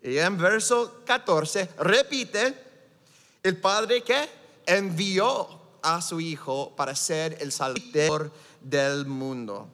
Y 0.00 0.18
en 0.18 0.38
verso 0.38 1.02
14, 1.04 1.70
repite, 1.78 2.54
el 3.42 3.56
Padre 3.56 4.02
que 4.02 4.28
envió 4.64 5.60
a 5.82 6.00
su 6.00 6.20
Hijo 6.20 6.72
para 6.76 6.94
ser 6.94 7.36
el 7.40 7.50
Salvador 7.50 8.30
del 8.60 9.06
mundo. 9.06 9.66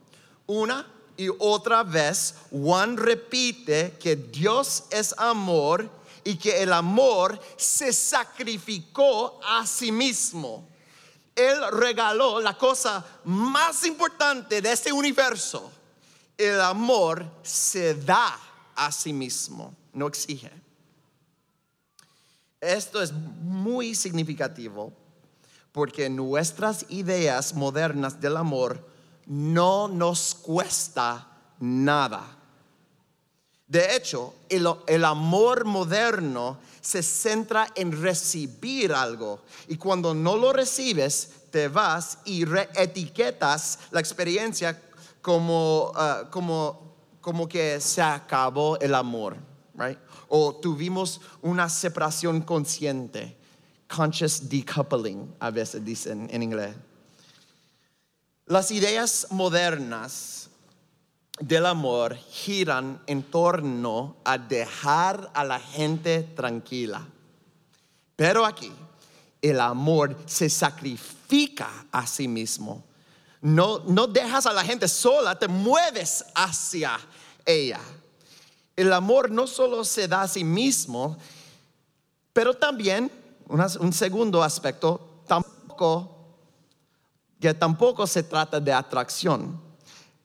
Una 0.47 0.92
y 1.15 1.29
otra 1.39 1.83
vez, 1.83 2.35
Juan 2.49 2.97
repite 2.97 3.97
que 3.99 4.15
Dios 4.15 4.85
es 4.89 5.13
amor 5.17 5.89
y 6.23 6.35
que 6.35 6.63
el 6.63 6.73
amor 6.73 7.39
se 7.57 7.93
sacrificó 7.93 9.39
a 9.45 9.65
sí 9.67 9.91
mismo. 9.91 10.67
Él 11.35 11.57
regaló 11.71 12.39
la 12.39 12.57
cosa 12.57 13.05
más 13.25 13.85
importante 13.85 14.61
de 14.61 14.71
este 14.71 14.91
universo. 14.91 15.71
El 16.37 16.59
amor 16.61 17.25
se 17.43 17.93
da 17.93 18.39
a 18.75 18.91
sí 18.91 19.13
mismo, 19.13 19.75
no 19.93 20.07
exige. 20.07 20.51
Esto 22.59 23.01
es 23.01 23.11
muy 23.11 23.93
significativo 23.93 24.93
porque 25.71 26.09
nuestras 26.09 26.85
ideas 26.89 27.53
modernas 27.53 28.21
del 28.21 28.37
amor 28.37 28.92
no 29.27 29.87
nos 29.87 30.35
cuesta 30.35 31.27
nada. 31.59 32.37
De 33.67 33.95
hecho, 33.95 34.35
el, 34.49 35.05
amor 35.05 35.65
moderno 35.65 36.59
se 36.81 37.01
centra 37.01 37.67
en 37.75 37.91
recibir 38.03 38.93
algo 38.93 39.41
y 39.67 39.77
cuando 39.77 40.13
no 40.13 40.37
lo 40.37 40.53
recibes, 40.53 41.31
te 41.49 41.69
vas 41.69 42.19
y 42.25 42.45
reetiquetas 42.45 43.79
la 43.91 43.99
experiencia 43.99 44.79
como, 45.21 45.91
ah, 45.95 46.27
como, 46.29 46.93
como 47.21 47.47
que 47.47 47.79
se 47.79 48.01
acabó 48.01 48.77
el 48.79 48.93
amor, 48.93 49.37
right? 49.75 49.97
O 50.27 50.53
tuvimos 50.55 51.21
una 51.41 51.69
separación 51.69 52.41
consciente, 52.41 53.37
conscious 53.87 54.49
decoupling, 54.49 55.33
a 55.39 55.49
veces 55.49 55.83
dicen 55.83 56.27
en 56.31 56.43
inglés. 56.43 56.75
Las 58.53 58.69
ideas 58.69 59.25
modernas 59.31 60.47
del 61.39 61.65
amor 61.65 62.15
giran 62.15 63.01
en 63.07 63.23
torno 63.23 64.17
a 64.23 64.37
dejar 64.37 65.31
a 65.33 65.43
la 65.43 65.59
gente 65.59 66.21
tranquila. 66.21 67.03
Pero 68.15 68.45
aquí 68.45 68.71
el 69.41 69.59
amor 69.59 70.15
se 70.27 70.51
sacrifica 70.51 71.87
a 71.91 72.05
sí 72.05 72.27
mismo. 72.27 72.83
No, 73.41 73.79
no 73.87 74.05
dejas 74.05 74.45
a 74.45 74.53
la 74.53 74.63
gente 74.63 74.87
sola, 74.87 75.33
te 75.39 75.47
mueves 75.47 76.23
hacia 76.35 76.99
ella. 77.47 77.79
El 78.75 78.93
amor 78.93 79.31
no 79.31 79.47
solo 79.47 79.83
se 79.83 80.07
da 80.07 80.21
a 80.21 80.27
sí 80.27 80.43
mismo, 80.43 81.17
pero 82.33 82.53
también, 82.53 83.11
un 83.47 83.93
segundo 83.93 84.43
aspecto, 84.43 85.23
tampoco 85.25 86.12
que 87.43 87.53
tampoco 87.53 88.07
se 88.07 88.23
trata 88.23 88.57
de 88.57 88.71
atracción. 88.71 89.59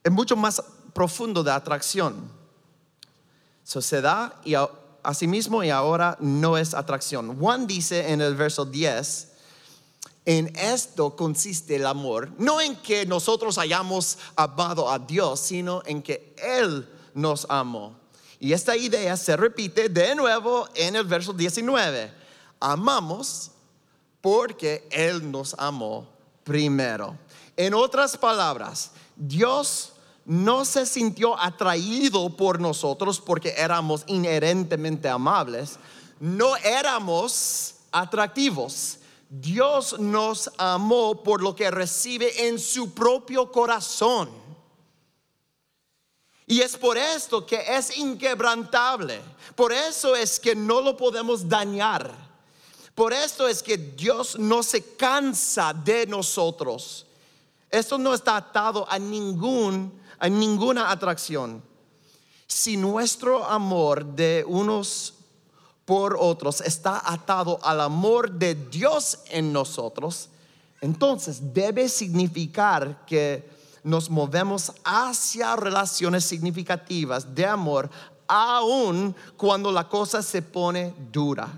Es 0.05 0.13
mucho 0.13 0.37
más 0.37 0.63
profundo 0.93 1.43
de 1.43 1.51
atracción. 1.51 2.31
So, 3.65 3.83
se 3.83 4.01
da 4.01 4.41
y 4.45 4.55
a, 4.55 4.69
a 5.03 5.13
sí 5.15 5.27
mismo 5.27 5.65
y 5.65 5.71
ahora 5.71 6.17
no 6.21 6.57
es 6.57 6.75
atracción. 6.75 7.37
Juan 7.37 7.67
dice 7.67 8.13
en 8.13 8.21
el 8.21 8.37
verso 8.37 8.65
10, 8.65 9.33
en 10.27 10.57
esto 10.57 11.17
consiste 11.17 11.75
el 11.75 11.87
amor, 11.87 12.31
no 12.39 12.61
en 12.61 12.77
que 12.77 13.05
nosotros 13.05 13.59
hayamos 13.59 14.19
amado 14.37 14.89
a 14.89 15.01
Dios, 15.01 15.41
sino 15.41 15.83
en 15.87 16.03
que 16.03 16.37
Él 16.41 16.89
nos 17.15 17.47
amó. 17.51 17.99
Y 18.39 18.53
esta 18.53 18.77
idea 18.77 19.17
se 19.17 19.37
repite 19.37 19.89
de 19.89 20.15
nuevo 20.15 20.69
en 20.77 20.95
el 20.95 21.05
verso 21.05 21.33
19. 21.33 22.13
Amamos 22.61 23.51
porque 24.21 24.87
Él 24.93 25.29
nos 25.29 25.57
amó 25.59 26.17
primero. 26.49 27.15
En 27.59 27.75
otras 27.75 28.17
palabras, 28.17 28.91
Dios 29.15 29.93
no 30.25 30.65
se 30.65 30.87
sintió 30.87 31.39
atraído 31.39 32.31
por 32.31 32.59
nosotros 32.59 33.21
porque 33.21 33.55
éramos 33.57 34.05
inherentemente 34.07 35.09
amables, 35.09 35.79
no 36.19 36.57
éramos 36.57 37.75
atractivos. 37.93 38.99
Dios 39.29 39.99
nos 39.99 40.51
amó 40.57 41.23
por 41.23 41.43
lo 41.43 41.55
que 41.55 41.71
recibe 41.71 42.49
en 42.49 42.59
su 42.59 42.95
propio 42.95 43.53
corazón. 43.53 44.31
Y 46.47 46.63
es 46.63 46.79
por 46.79 46.97
esto 46.97 47.45
que 47.45 47.63
es 47.77 47.99
inquebrantable. 47.99 49.21
Por 49.55 49.71
eso 49.71 50.17
es 50.17 50.41
que 50.41 50.57
no 50.57 50.81
lo 50.81 50.97
podemos 50.97 51.47
dañar. 51.47 52.28
Por 52.99 53.13
esto 53.13 53.47
es 53.47 53.63
que 53.63 53.79
Dios 53.79 54.37
no 54.41 54.61
se 54.65 54.97
cansa 54.97 55.73
de 55.73 56.05
nosotros. 56.05 57.07
Esto 57.71 57.97
no 57.97 58.13
está 58.13 58.37
atado 58.37 58.91
a 58.91 58.99
ningún 58.99 59.93
a 60.19 60.29
ninguna 60.29 60.91
atracción. 60.91 61.63
Si 62.49 62.77
nuestro 62.77 63.45
amor 63.45 64.05
de 64.05 64.45
unos 64.49 65.15
por 65.85 66.17
otros 66.19 66.61
está 66.61 67.01
atado 67.05 67.61
al 67.63 67.83
amor 67.83 68.33
de 68.33 68.57
Dios 68.57 69.19
en 69.29 69.53
nosotros, 69.53 70.29
entonces 70.81 71.55
debe 71.55 71.89
significar 71.89 73.05
que 73.07 73.49
nos 73.85 74.11
movemos 74.11 74.73
hacia 74.83 75.55
relaciones 75.55 76.25
significativas 76.25 77.33
de 77.33 77.47
amor, 77.47 77.89
aun 78.27 79.15
cuando 79.37 79.71
la 79.71 79.89
cosa 79.89 80.21
se 80.21 80.43
pone 80.43 80.93
dura. 81.13 81.49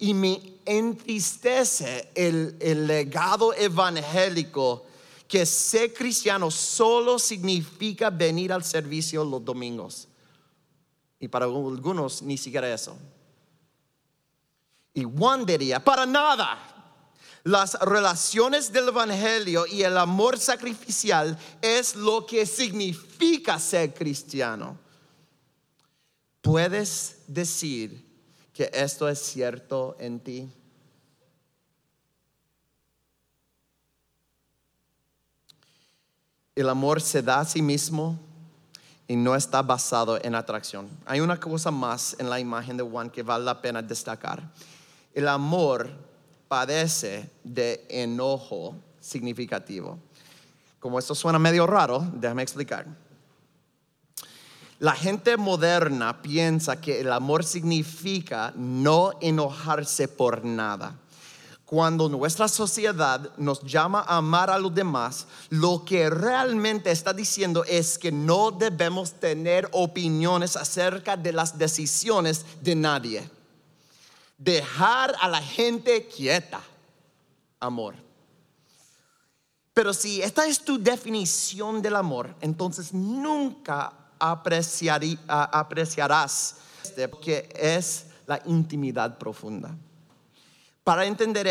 Y 0.00 0.12
me 0.14 0.58
entristece 0.64 2.10
el, 2.14 2.56
el 2.60 2.86
legado 2.86 3.54
evangélico 3.54 4.86
que 5.28 5.46
ser 5.46 5.94
cristiano 5.94 6.50
solo 6.50 7.16
significa 7.18 8.10
venir 8.10 8.52
al 8.52 8.64
servicio 8.64 9.24
los 9.24 9.44
domingos. 9.44 10.08
Y 11.20 11.28
para 11.28 11.44
algunos 11.44 12.20
ni 12.22 12.36
siquiera 12.36 12.72
eso. 12.74 12.98
Y 14.92 15.04
Juan 15.04 15.46
diría, 15.46 15.84
para 15.84 16.04
nada. 16.04 16.66
Las 17.44 17.74
relaciones 17.80 18.72
del 18.72 18.88
Evangelio 18.88 19.66
y 19.66 19.82
el 19.82 19.96
amor 19.96 20.38
sacrificial 20.38 21.38
es 21.62 21.94
lo 21.94 22.26
que 22.26 22.44
significa 22.44 23.58
ser 23.58 23.94
cristiano. 23.94 24.76
¿Puedes 26.42 27.18
decir 27.26 28.09
que 28.52 28.70
esto 28.72 29.08
es 29.08 29.18
cierto 29.18 29.96
en 29.98 30.20
ti? 30.20 30.52
El 36.54 36.68
amor 36.68 37.00
se 37.00 37.22
da 37.22 37.40
a 37.40 37.44
sí 37.44 37.62
mismo 37.62 38.18
y 39.08 39.16
no 39.16 39.34
está 39.34 39.62
basado 39.62 40.22
en 40.22 40.34
atracción. 40.34 40.88
Hay 41.06 41.20
una 41.20 41.40
cosa 41.40 41.70
más 41.70 42.14
en 42.18 42.28
la 42.28 42.38
imagen 42.38 42.76
de 42.76 42.82
Juan 42.82 43.10
que 43.10 43.22
vale 43.22 43.44
la 43.44 43.60
pena 43.60 43.82
destacar. 43.82 44.42
El 45.14 45.26
amor 45.26 45.90
padece 46.48 47.30
de 47.42 47.86
enojo 47.88 48.76
significativo. 49.00 49.98
Como 50.78 50.98
esto 50.98 51.14
suena 51.14 51.38
medio 51.38 51.66
raro, 51.66 52.06
déjame 52.14 52.42
explicar. 52.42 52.86
La 54.80 54.94
gente 54.94 55.36
moderna 55.36 56.22
piensa 56.22 56.80
que 56.80 57.00
el 57.00 57.12
amor 57.12 57.44
significa 57.44 58.50
no 58.56 59.12
enojarse 59.20 60.08
por 60.08 60.42
nada. 60.42 60.96
Cuando 61.66 62.08
nuestra 62.08 62.48
sociedad 62.48 63.30
nos 63.36 63.60
llama 63.60 64.00
a 64.00 64.16
amar 64.16 64.48
a 64.48 64.58
los 64.58 64.74
demás, 64.74 65.26
lo 65.50 65.84
que 65.84 66.08
realmente 66.08 66.90
está 66.90 67.12
diciendo 67.12 67.62
es 67.64 67.98
que 67.98 68.10
no 68.10 68.52
debemos 68.52 69.12
tener 69.12 69.68
opiniones 69.72 70.56
acerca 70.56 71.14
de 71.14 71.34
las 71.34 71.58
decisiones 71.58 72.46
de 72.62 72.74
nadie. 72.74 73.30
Dejar 74.38 75.14
a 75.20 75.28
la 75.28 75.42
gente 75.42 76.08
quieta, 76.08 76.62
amor. 77.60 77.96
Pero 79.74 79.92
si 79.92 80.22
esta 80.22 80.46
es 80.46 80.64
tu 80.64 80.82
definición 80.82 81.82
del 81.82 81.96
amor, 81.96 82.34
entonces 82.40 82.94
nunca 82.94 83.99
apreciarás 84.20 86.56
este, 86.84 87.10
que 87.22 87.48
es 87.54 88.06
la 88.26 88.40
intimidad 88.46 89.18
profunda. 89.18 89.74
Para 90.84 91.06
entender 91.06 91.46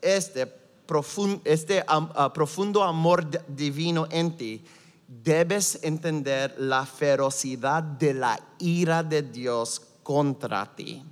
este, 0.00 0.46
profundo, 0.46 1.40
este 1.44 1.84
ah, 1.86 2.32
profundo 2.32 2.82
amor 2.82 3.28
divino 3.48 4.06
en 4.10 4.36
ti, 4.36 4.64
debes 5.06 5.78
entender 5.82 6.54
la 6.58 6.86
ferocidad 6.86 7.82
de 7.82 8.14
la 8.14 8.40
ira 8.58 9.02
de 9.02 9.22
Dios 9.22 9.82
contra 10.02 10.74
ti. 10.74 11.02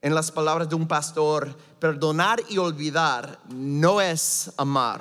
En 0.00 0.14
las 0.14 0.30
palabras 0.30 0.68
de 0.68 0.76
un 0.76 0.86
pastor, 0.86 1.54
perdonar 1.80 2.40
y 2.48 2.58
olvidar 2.58 3.40
no 3.48 4.00
es 4.00 4.50
amar. 4.56 5.00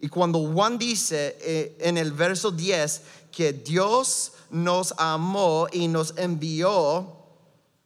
Y 0.00 0.08
cuando 0.08 0.38
Juan 0.52 0.78
dice 0.78 1.36
eh, 1.40 1.76
en 1.80 1.98
el 1.98 2.12
verso 2.12 2.50
10 2.50 3.02
que 3.32 3.52
Dios 3.52 4.32
nos 4.50 4.94
amó 4.98 5.66
y 5.72 5.88
nos 5.88 6.14
envió 6.16 7.16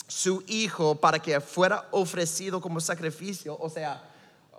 su 0.09 0.43
Hijo 0.47 0.97
para 0.97 1.21
que 1.21 1.41
fuera 1.41 1.89
ofrecido 1.93 2.61
como 2.61 2.81
sacrificio, 2.81 3.57
o 3.59 3.71
sea, 3.71 4.03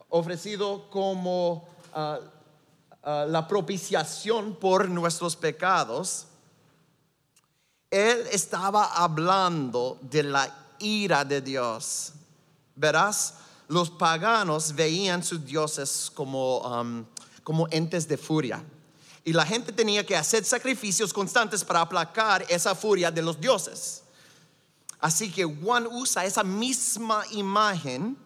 ofrecido 0.09 0.89
como 0.89 1.67
ah, 1.93 2.19
ah, 3.03 3.25
la 3.27 3.47
propiciación 3.47 4.55
por 4.55 4.89
nuestros 4.89 5.35
pecados, 5.35 6.27
Él 7.91 8.25
estaba 8.31 8.85
hablando 8.95 9.97
de 10.01 10.23
la 10.23 10.53
ira 10.79 11.23
de 11.23 11.41
Dios. 11.41 12.13
Verás, 12.75 13.35
los 13.67 13.89
paganos 13.89 14.73
veían 14.73 15.23
sus 15.23 15.43
dioses 15.43 16.11
como, 16.13 16.59
um, 16.59 17.05
como 17.43 17.67
entes 17.71 18.07
de 18.07 18.17
furia 18.17 18.63
y 19.27 19.33
la 19.33 19.45
gente 19.45 19.73
tenía 19.73 20.05
que 20.05 20.15
hacer 20.15 20.45
sacrificios 20.45 21.11
constantes 21.11 21.61
para 21.61 21.81
aplacar 21.81 22.45
esa 22.47 22.73
furia 22.73 23.11
de 23.11 23.21
los 23.21 23.37
dioses. 23.41 24.01
Así 25.01 25.29
que 25.29 25.43
Juan 25.43 25.85
usa 25.85 26.23
esa 26.23 26.45
misma 26.45 27.25
imagen, 27.31 28.17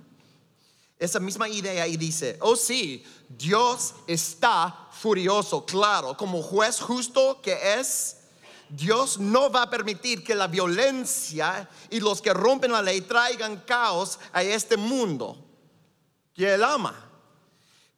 esa 1.00 1.20
misma 1.20 1.50
idea 1.50 1.88
y 1.88 1.98
dice, 1.98 2.38
oh 2.40 2.56
sí, 2.56 3.04
Dios 3.28 3.96
está 4.06 4.90
furioso, 4.92 5.66
claro, 5.66 6.16
como 6.16 6.40
juez 6.44 6.80
justo 6.80 7.42
que 7.42 7.80
es, 7.80 8.18
Dios 8.70 9.18
no 9.18 9.52
va 9.52 9.64
a 9.64 9.70
permitir 9.72 10.24
que 10.24 10.36
la 10.36 10.46
violencia 10.46 11.68
y 11.90 12.00
los 12.00 12.22
que 12.22 12.32
rompen 12.32 12.74
la 12.74 12.84
ley 12.84 13.02
traigan 13.02 13.58
caos 13.62 14.20
a 14.32 14.44
este 14.44 14.78
mundo 14.78 15.36
que 16.36 16.54
Él 16.54 16.64
ama. 16.64 17.11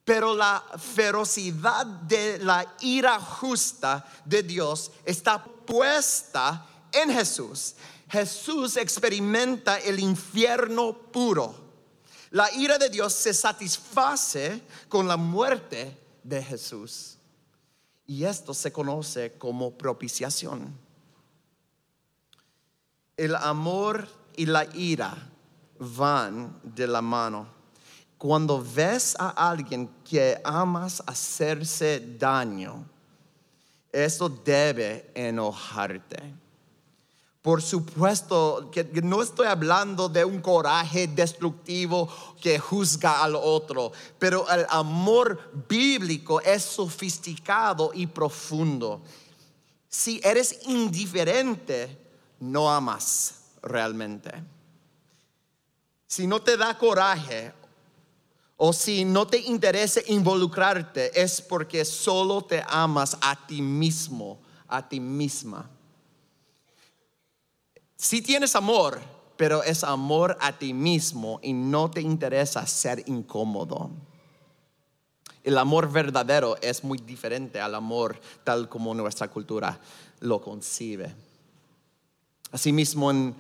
Pero 0.06 0.36
la 0.36 0.64
ferocidad 0.78 1.86
de 1.86 2.40
la 2.40 2.76
ira 2.82 3.20
justa 3.20 4.06
de 4.26 4.44
Dios 4.44 4.92
está 5.06 5.44
puesta 5.44 6.66
en 6.92 7.12
Jesús. 7.12 7.76
Jesús 8.10 8.78
experimenta 8.78 9.78
el 9.80 10.00
infierno 10.00 10.94
puro. 10.94 11.56
La 12.32 12.52
ira 12.54 12.78
de 12.78 12.90
Dios 12.90 13.14
se 13.14 13.34
satisface 13.34 14.62
con 14.90 15.08
la 15.08 15.18
muerte 15.18 15.98
de 16.24 16.44
Jesús. 16.44 17.18
Y 18.06 18.26
esto 18.26 18.54
se 18.54 18.72
conoce 18.72 19.34
como 19.38 19.72
propiciación. 19.78 20.78
El 23.16 23.36
amor 23.36 24.08
y 24.36 24.48
la 24.48 24.66
ira 24.76 25.16
van 25.80 26.60
de 26.64 26.88
la 26.88 27.02
mano 27.02 27.63
cuando 28.24 28.64
ves 28.64 29.18
a 29.20 29.50
alguien 29.50 29.90
que 30.10 30.40
amas 30.46 31.04
hacerse 31.06 32.00
daño, 32.18 32.86
eso 33.92 34.30
debe 34.30 35.12
enojarte. 35.14 36.34
Por 37.42 37.62
supuesto 37.62 38.72
que 38.72 38.86
no 39.04 39.22
estoy 39.22 39.48
hablando 39.48 40.08
de 40.08 40.24
un 40.24 40.40
coraje 40.40 41.06
destructivo 41.06 42.08
que 42.40 42.58
juzga 42.60 43.26
al 43.26 43.36
otro, 43.36 43.92
pero 44.18 44.50
el 44.50 44.66
amor 44.70 45.52
bíblico 45.68 46.40
es 46.40 46.64
sofisticado 46.64 47.92
y 47.94 48.08
profundo. 48.08 49.02
Si 49.90 50.22
eres 50.24 50.62
indiferente, 50.66 52.00
no 52.40 52.72
amas 52.72 53.42
realmente. 53.62 54.32
Si 56.08 56.26
no 56.26 56.42
te 56.42 56.56
da 56.56 56.78
coraje 56.78 57.52
o 58.66 58.72
si 58.72 59.04
no 59.04 59.28
te 59.28 59.40
interesa 59.40 60.00
involucrarte, 60.08 61.22
es 61.22 61.42
porque 61.42 61.84
solo 61.84 62.46
te 62.46 62.64
amas 62.66 63.18
a 63.20 63.46
ti 63.46 63.62
mismo, 63.62 64.40
a 64.70 64.88
ti 64.88 65.02
misma. 65.02 65.70
Si 67.98 68.22
tienes 68.22 68.56
amor, 68.56 69.02
pero 69.36 69.64
es 69.64 69.84
amor 69.84 70.38
a 70.40 70.58
ti 70.58 70.74
mismo 70.74 71.42
y 71.44 71.52
no 71.52 71.92
te 71.92 72.00
interesa 72.00 72.66
ser 72.66 73.04
incómodo. 73.10 73.90
El 75.44 75.58
amor 75.58 75.92
verdadero 75.92 76.56
es 76.62 76.86
muy 76.86 77.00
diferente 77.00 77.60
al 77.60 77.76
amor 77.76 78.18
tal 78.46 78.70
como 78.70 78.94
nuestra 78.94 79.28
cultura 79.28 79.78
lo 80.22 80.40
concibe. 80.40 81.14
Asimismo, 82.50 83.12
en 83.12 83.36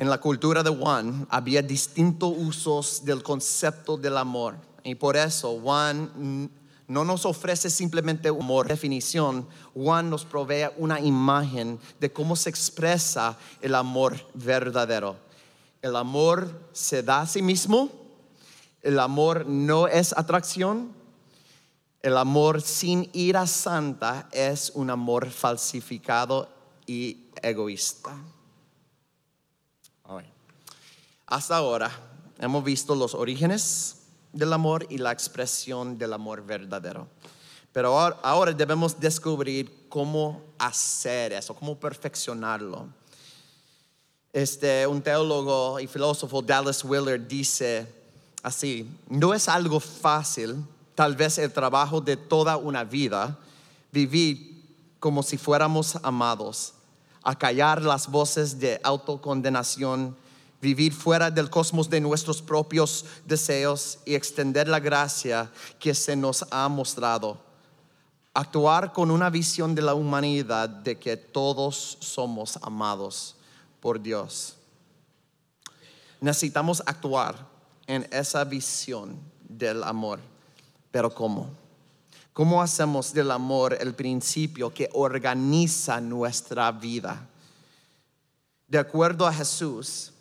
en 0.00 0.08
la 0.08 0.18
cultura 0.18 0.62
de 0.62 0.70
Juan 0.70 1.26
había 1.28 1.60
distintos 1.60 2.32
usos 2.34 3.04
del 3.04 3.22
concepto 3.22 3.98
del 3.98 4.16
amor. 4.16 4.56
Y 4.82 4.94
por 4.94 5.14
eso 5.14 5.60
Juan 5.60 6.50
no 6.88 7.04
nos 7.04 7.26
ofrece 7.26 7.68
simplemente 7.68 8.30
un 8.30 8.40
amor 8.40 8.66
definición, 8.66 9.46
Juan 9.74 10.08
nos 10.08 10.24
provee 10.24 10.70
una 10.78 10.98
imagen 11.00 11.78
de 12.00 12.10
cómo 12.10 12.34
se 12.34 12.48
expresa 12.48 13.36
el 13.60 13.74
amor 13.74 14.16
verdadero. 14.32 15.16
El 15.82 15.94
amor 15.94 16.50
se 16.72 17.02
da 17.02 17.20
a 17.20 17.26
sí 17.26 17.42
mismo, 17.42 17.90
el 18.80 18.98
amor 18.98 19.44
no 19.44 19.86
es 19.86 20.16
atracción, 20.16 20.94
el 22.00 22.16
amor 22.16 22.62
sin 22.62 23.10
ira 23.12 23.46
santa 23.46 24.30
es 24.32 24.72
un 24.74 24.88
amor 24.88 25.28
falsificado 25.28 26.48
y 26.86 27.26
egoísta. 27.42 28.16
Hasta 31.26 31.56
ahora 31.56 31.90
hemos 32.38 32.64
visto 32.64 32.94
los 32.94 33.14
orígenes 33.14 33.98
del 34.32 34.52
amor 34.52 34.86
y 34.90 34.98
la 34.98 35.12
expresión 35.12 35.96
del 35.96 36.12
amor 36.12 36.44
verdadero. 36.44 37.06
Pero 37.72 37.96
ahora 37.96 38.52
debemos 38.52 38.98
descubrir 38.98 39.86
cómo 39.88 40.42
hacer 40.58 41.32
eso, 41.32 41.54
cómo 41.54 41.78
perfeccionarlo. 41.78 42.88
Este, 44.32 44.86
un 44.86 45.02
teólogo 45.02 45.78
y 45.78 45.86
filósofo, 45.86 46.42
Dallas 46.42 46.84
Willard, 46.84 47.20
dice 47.26 47.86
así, 48.42 48.88
no 49.08 49.34
es 49.34 49.48
algo 49.48 49.78
fácil, 49.78 50.64
tal 50.94 51.14
vez 51.14 51.38
el 51.38 51.52
trabajo 51.52 52.00
de 52.00 52.16
toda 52.16 52.56
una 52.56 52.84
vida, 52.84 53.38
vivir 53.92 54.50
como 54.98 55.22
si 55.22 55.36
fuéramos 55.36 55.96
amados, 56.02 56.74
acallar 57.22 57.82
las 57.82 58.08
voces 58.08 58.58
de 58.58 58.80
autocondenación 58.82 60.16
vivir 60.60 60.92
fuera 60.92 61.30
del 61.30 61.48
cosmos 61.48 61.88
de 61.88 62.00
nuestros 62.00 62.42
propios 62.42 63.04
deseos 63.24 63.98
y 64.04 64.14
extender 64.14 64.68
la 64.68 64.80
gracia 64.80 65.50
que 65.78 65.94
se 65.94 66.14
nos 66.16 66.44
ha 66.50 66.68
mostrado. 66.68 67.38
Actuar 68.34 68.92
con 68.92 69.10
una 69.10 69.30
visión 69.30 69.74
de 69.74 69.82
la 69.82 69.94
humanidad 69.94 70.68
de 70.68 70.98
que 70.98 71.16
todos 71.16 71.98
somos 72.00 72.58
amados 72.62 73.36
por 73.80 74.00
Dios. 74.00 74.56
Necesitamos 76.20 76.82
actuar 76.86 77.48
en 77.86 78.06
esa 78.12 78.44
visión 78.44 79.18
del 79.48 79.82
amor. 79.82 80.20
Pero 80.92 81.12
¿cómo? 81.12 81.50
¿Cómo 82.40 82.62
hacemos 82.62 83.12
del 83.12 83.32
amor 83.32 83.76
el 83.78 83.94
principio 83.94 84.72
que 84.72 84.88
organiza 84.94 86.00
nuestra 86.00 86.72
vida? 86.72 87.28
De 88.66 88.78
acuerdo 88.78 89.26
a 89.26 89.34
Jesús, 89.34 90.12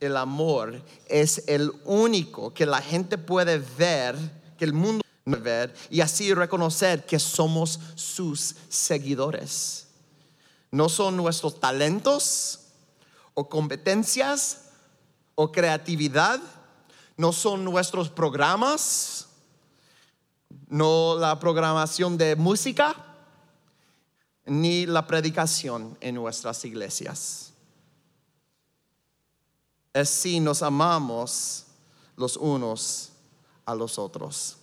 el 0.00 0.16
amor 0.16 0.82
es 1.06 1.44
el 1.46 1.70
único 1.84 2.52
que 2.52 2.66
la 2.66 2.82
gente 2.82 3.16
puede 3.16 3.58
ver, 3.78 4.16
que 4.58 4.64
el 4.64 4.72
mundo 4.72 5.04
puede 5.22 5.40
ver, 5.40 5.74
y 5.88 6.00
así 6.00 6.34
reconocer 6.34 7.06
que 7.06 7.20
somos 7.20 7.78
sus 7.94 8.56
seguidores. 8.68 9.86
No 10.72 10.88
son 10.88 11.16
nuestros 11.16 11.60
talentos 11.60 12.58
o 13.34 13.48
competencias 13.48 14.62
o 15.36 15.52
creatividad, 15.52 16.40
no 17.16 17.32
son 17.32 17.62
nuestros 17.64 18.08
programas, 18.08 19.28
no 20.72 21.16
la 21.16 21.38
programación 21.38 22.18
de 22.18 22.34
música, 22.34 22.96
ni 24.46 24.86
la 24.86 25.06
predicación 25.06 25.96
en 26.00 26.16
nuestras 26.16 26.64
iglesias 26.64 27.52
es 29.92 30.08
si 30.08 30.40
nos 30.40 30.62
amamos 30.62 31.66
los 32.16 32.36
unos 32.36 33.10
a 33.66 33.74
los 33.74 33.98
otros. 33.98 34.56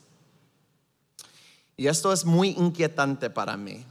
Y 1.78 1.88
esto 1.88 2.12
es 2.12 2.26
muy 2.26 2.49
inquietante 2.49 3.30
para 3.30 3.55
mí. 3.55 3.86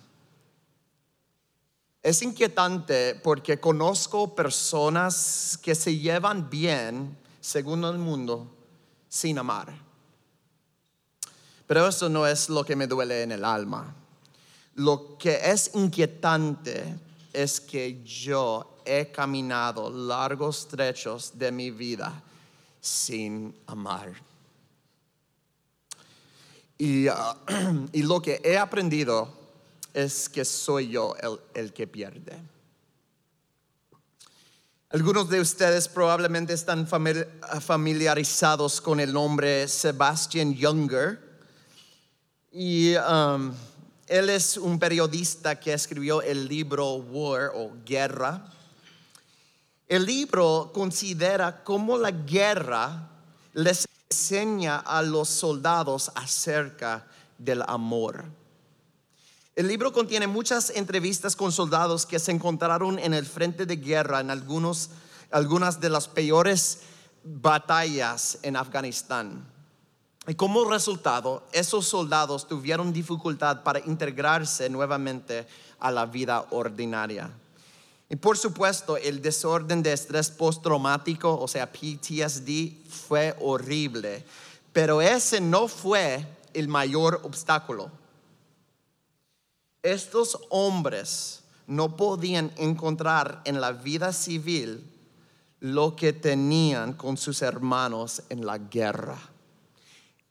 Es 2.03 2.23
inquietante 2.23 3.15
porque 3.17 3.59
conozco 3.59 4.35
personas 4.35 5.59
que 5.63 5.75
se 5.75 5.97
llevan 5.97 6.49
bien, 6.51 7.17
según 7.41 7.85
el 7.85 7.99
mundo, 7.99 8.47
sin 9.09 9.39
amar. 9.39 9.88
Pero 11.69 11.87
eso 11.87 12.09
no 12.09 12.27
es 12.27 12.49
lo 12.49 12.65
que 12.65 12.75
me 12.75 12.87
duele 12.87 13.23
en 13.23 13.31
el 13.31 13.45
alma. 13.45 13.95
Lo 14.77 15.19
que 15.19 15.39
es 15.45 15.71
inquietante 15.75 16.99
es 17.33 17.61
que 17.61 18.03
yo 18.03 18.79
he 18.87 19.13
caminado 19.13 19.91
largos 19.91 20.67
trechos 20.67 21.39
de 21.39 21.53
mi 21.53 21.71
vida 21.71 22.23
sin 22.81 23.55
amar. 23.67 24.13
Y, 26.79 27.07
ah, 27.09 27.37
y, 27.93 28.03
lo 28.03 28.23
que 28.23 28.41
he 28.43 28.57
aprendido 28.57 29.29
es 29.93 30.27
que 30.29 30.47
soy 30.47 30.89
yo 30.89 31.15
el, 31.21 31.39
el 31.53 31.73
que 31.75 31.87
pierde. 31.87 32.41
Algunos 34.91 35.29
de 35.29 35.39
ustedes 35.41 35.87
probablemente 35.87 36.55
están 36.55 36.89
familiarizados 36.89 38.81
con 38.81 39.01
el 39.01 39.13
nombre 39.13 39.69
Sebastian 39.69 40.55
Younger. 40.55 41.28
Y 42.61 42.97
um, 42.97 43.53
él 44.09 44.31
es 44.31 44.57
un 44.57 44.81
periodista 44.81 45.61
que 45.61 45.73
escribió 45.73 46.23
el 46.23 46.49
libro 46.49 46.95
War 46.95 47.53
o 47.55 47.71
Guerra 47.87 48.43
el 49.89 50.05
libro 50.05 50.71
considera 50.75 51.65
cómo 51.65 51.97
la 51.97 52.11
guerra 52.11 53.09
les 53.55 53.87
enseña 54.11 54.77
a 54.77 55.01
los 55.01 55.31
soldados 55.31 56.13
acerca 56.15 57.07
del 57.39 57.63
amor. 57.63 58.27
El 59.57 59.67
libro 59.67 59.91
contiene 59.91 60.27
muchas 60.27 60.69
entrevistas 60.71 61.35
con 61.35 61.53
soldados 61.53 62.05
que 62.05 62.19
se 62.19 62.33
encontraron 62.33 62.99
en 62.99 63.15
el 63.15 63.25
frente 63.25 63.65
de 63.65 63.77
guerra 63.77 64.21
en 64.21 64.31
algunos, 64.31 64.91
algunas 65.31 65.81
de 65.81 65.89
las 65.89 66.07
peores 66.07 66.81
batallas 67.25 68.39
en 68.43 68.57
Afganistán. 68.57 69.51
Y 70.29 70.35
como 70.35 70.67
resultado, 70.67 71.43
esos 71.53 71.89
soldados 71.89 72.47
tuvieron 72.47 72.93
dificultad 72.93 73.63
para 73.63 73.81
integrarse 73.81 74.69
nuevamente 74.69 75.47
a 75.81 75.91
la 75.91 76.05
vida 76.05 76.45
ordinaria. 76.51 77.31
Y 78.11 78.17
por 78.17 78.37
supuesto, 78.37 78.99
el 78.99 79.23
desorden 79.23 79.83
de 79.83 79.95
estrés 79.95 80.31
postraumático, 80.31 81.41
o 81.41 81.49
sea, 81.49 81.73
PTSD, 81.73 82.73
fue 82.91 83.35
horrible. 83.41 84.23
Pero 84.75 85.01
ese 85.01 85.41
no 85.41 85.67
fue 85.67 86.27
el 86.53 86.69
mayor 86.69 87.23
obstáculo. 87.25 87.91
Estos 89.83 90.39
hombres 90.51 91.41
no 91.67 91.97
podían 91.97 92.53
encontrar 92.59 93.41
en 93.47 93.63
la 93.63 93.73
vida 93.73 94.13
civil 94.13 94.85
lo 95.61 95.97
que 95.97 96.13
tenían 96.13 96.93
con 96.93 97.17
sus 97.17 97.41
hermanos 97.41 98.23
en 98.29 98.45
la 98.45 98.59
guerra. 98.59 99.19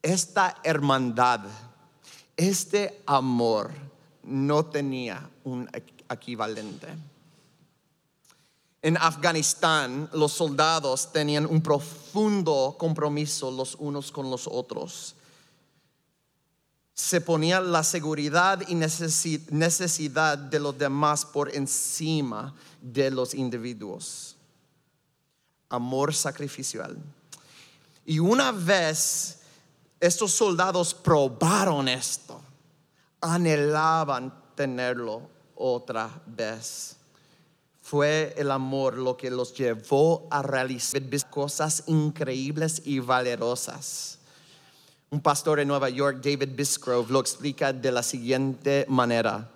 Esta 0.07 0.55
hermandad, 0.63 1.41
este 2.37 3.03
amor 3.05 3.71
no 4.23 4.65
tenía 4.65 5.29
un 5.43 5.69
equivalente. 6.09 6.87
En 8.81 8.95
Afganistán 8.95 10.09
los 10.13 10.31
soldados 10.31 11.11
tenían 11.11 11.45
un 11.45 11.61
profundo 11.61 12.77
compromiso 12.79 13.51
los 13.51 13.75
unos 13.75 14.09
con 14.09 14.31
los 14.31 14.47
otros. 14.49 15.13
Se 16.93 17.19
ponía 17.19 17.59
la 17.59 17.83
seguridad 17.83 18.61
y 18.65 18.75
necesidad 18.75 20.37
de 20.37 20.59
los 20.61 20.77
demás 20.77 21.25
por 21.25 21.53
encima 21.53 22.55
de 22.81 23.11
los 23.11 23.33
individuos. 23.33 24.37
Amor 25.67 26.13
sacrificial. 26.13 26.95
Y 28.05 28.19
una 28.19 28.53
vez 28.53 29.37
estos 29.99 30.31
soldados 30.31 30.93
probaron 30.93 31.87
esto, 31.87 32.39
anhelaban 33.21 34.33
tenerlo 34.55 35.29
otra 35.55 36.21
vez. 36.25 36.97
Fue 37.81 38.33
el 38.37 38.51
amor 38.51 38.97
lo 38.97 39.15
que 39.15 39.31
los 39.31 39.53
llevó 39.53 40.27
a 40.29 40.41
realizar 40.41 41.01
cosas 41.29 41.83
increíbles 41.87 42.81
y 42.85 42.99
valerosas. 42.99 44.19
Un 45.09 45.21
pastor 45.21 45.61
en 45.61 45.69
Nueva 45.69 45.89
York, 45.89 46.17
David 46.21 46.49
Bisgrove, 46.53 47.09
lo 47.09 47.21
explica 47.21 47.71
de 47.71 47.91
la 47.93 48.03
siguiente 48.03 48.85
manera. 48.89 49.49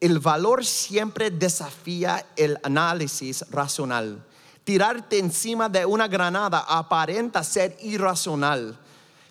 El 0.00 0.20
valor 0.20 0.64
siempre 0.64 1.30
desafía 1.30 2.24
el 2.36 2.56
análisis 2.62 3.44
racional. 3.50 4.24
Tirarte 4.62 5.18
encima 5.18 5.68
de 5.68 5.84
una 5.84 6.06
granada 6.06 6.64
aparenta 6.68 7.42
ser 7.42 7.76
irracional, 7.80 8.78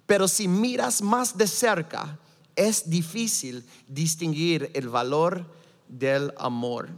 pero 0.05 0.27
si 0.27 0.47
miras 0.47 1.01
más 1.01 1.37
de 1.37 1.47
cerca, 1.47 2.17
es 2.55 2.89
difícil 2.89 3.65
distinguir 3.87 4.71
el 4.73 4.89
valor 4.89 5.45
del 5.87 6.33
amor. 6.37 6.89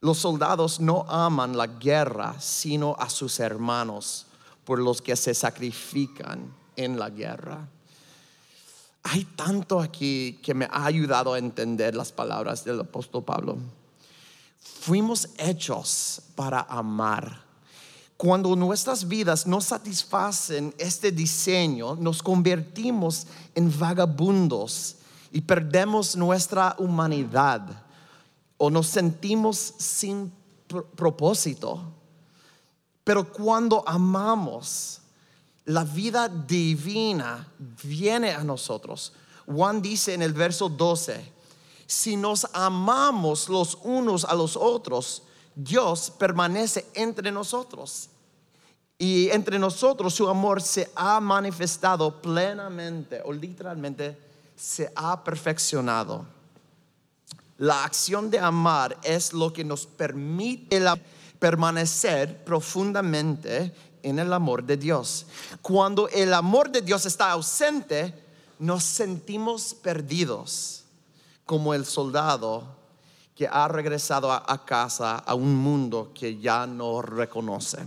Los 0.00 0.18
soldados 0.18 0.80
no 0.80 1.04
aman 1.08 1.56
la 1.56 1.66
guerra, 1.66 2.40
sino 2.40 2.94
a 2.98 3.10
sus 3.10 3.40
hermanos 3.40 4.26
por 4.64 4.78
los 4.78 5.02
que 5.02 5.16
se 5.16 5.34
sacrifican 5.34 6.54
en 6.76 6.98
la 6.98 7.10
guerra. 7.10 7.68
Hay 9.02 9.24
tanto 9.24 9.80
aquí 9.80 10.38
que 10.42 10.54
me 10.54 10.66
ha 10.66 10.84
ayudado 10.84 11.32
a 11.32 11.38
entender 11.38 11.94
las 11.94 12.12
palabras 12.12 12.64
del 12.64 12.80
apóstol 12.80 13.24
Pablo. 13.24 13.58
Fuimos 14.60 15.30
hechos 15.38 16.22
para 16.34 16.60
amar. 16.60 17.47
Cuando 18.18 18.56
nuestras 18.56 19.06
vidas 19.06 19.46
no 19.46 19.60
satisfacen 19.60 20.74
este 20.76 21.12
diseño, 21.12 21.94
nos 21.94 22.20
convertimos 22.20 23.28
en 23.54 23.72
vagabundos 23.78 24.96
y 25.30 25.40
perdemos 25.40 26.16
nuestra 26.16 26.74
humanidad 26.80 27.84
o 28.56 28.70
nos 28.70 28.88
sentimos 28.88 29.56
sin 29.78 30.32
propósito. 30.96 31.80
Pero 33.04 33.32
cuando 33.32 33.88
amamos, 33.88 35.00
la 35.64 35.84
vida 35.84 36.28
divina 36.28 37.46
viene 37.84 38.32
a 38.32 38.42
nosotros. 38.42 39.12
Juan 39.46 39.80
dice 39.80 40.14
en 40.14 40.22
el 40.22 40.32
verso 40.32 40.68
12, 40.68 41.32
si 41.86 42.16
nos 42.16 42.48
amamos 42.52 43.48
los 43.48 43.78
unos 43.84 44.24
a 44.24 44.34
los 44.34 44.56
otros, 44.56 45.22
Dios 45.58 46.12
permanece 46.16 46.86
entre 46.94 47.32
nosotros. 47.32 48.10
Y 48.96 49.28
entre 49.30 49.58
nosotros 49.58 50.14
su 50.14 50.28
amor 50.28 50.62
se 50.62 50.88
ha 50.94 51.18
manifestado 51.18 52.22
plenamente 52.22 53.20
o 53.24 53.32
literalmente 53.32 54.16
se 54.56 54.92
ha 54.94 55.22
perfeccionado. 55.24 56.24
La 57.58 57.82
acción 57.82 58.30
de 58.30 58.38
amar 58.38 58.96
es 59.02 59.32
lo 59.32 59.52
que 59.52 59.64
nos 59.64 59.84
permite 59.84 60.80
permanecer 61.40 62.44
profundamente 62.44 63.74
en 64.04 64.20
el 64.20 64.32
amor 64.32 64.62
de 64.62 64.76
Dios. 64.76 65.26
Cuando 65.60 66.08
el 66.08 66.34
amor 66.34 66.70
de 66.70 66.82
Dios 66.82 67.04
está 67.04 67.32
ausente, 67.32 68.14
nos 68.60 68.84
sentimos 68.84 69.74
perdidos, 69.74 70.84
como 71.44 71.74
el 71.74 71.84
soldado 71.84 72.77
que 73.38 73.46
ha 73.46 73.68
regresado 73.68 74.32
a, 74.32 74.64
casa 74.64 75.14
a 75.14 75.32
un 75.36 75.54
mundo 75.54 76.10
que 76.12 76.40
ya 76.40 76.66
no 76.66 77.00
reconoce. 77.02 77.78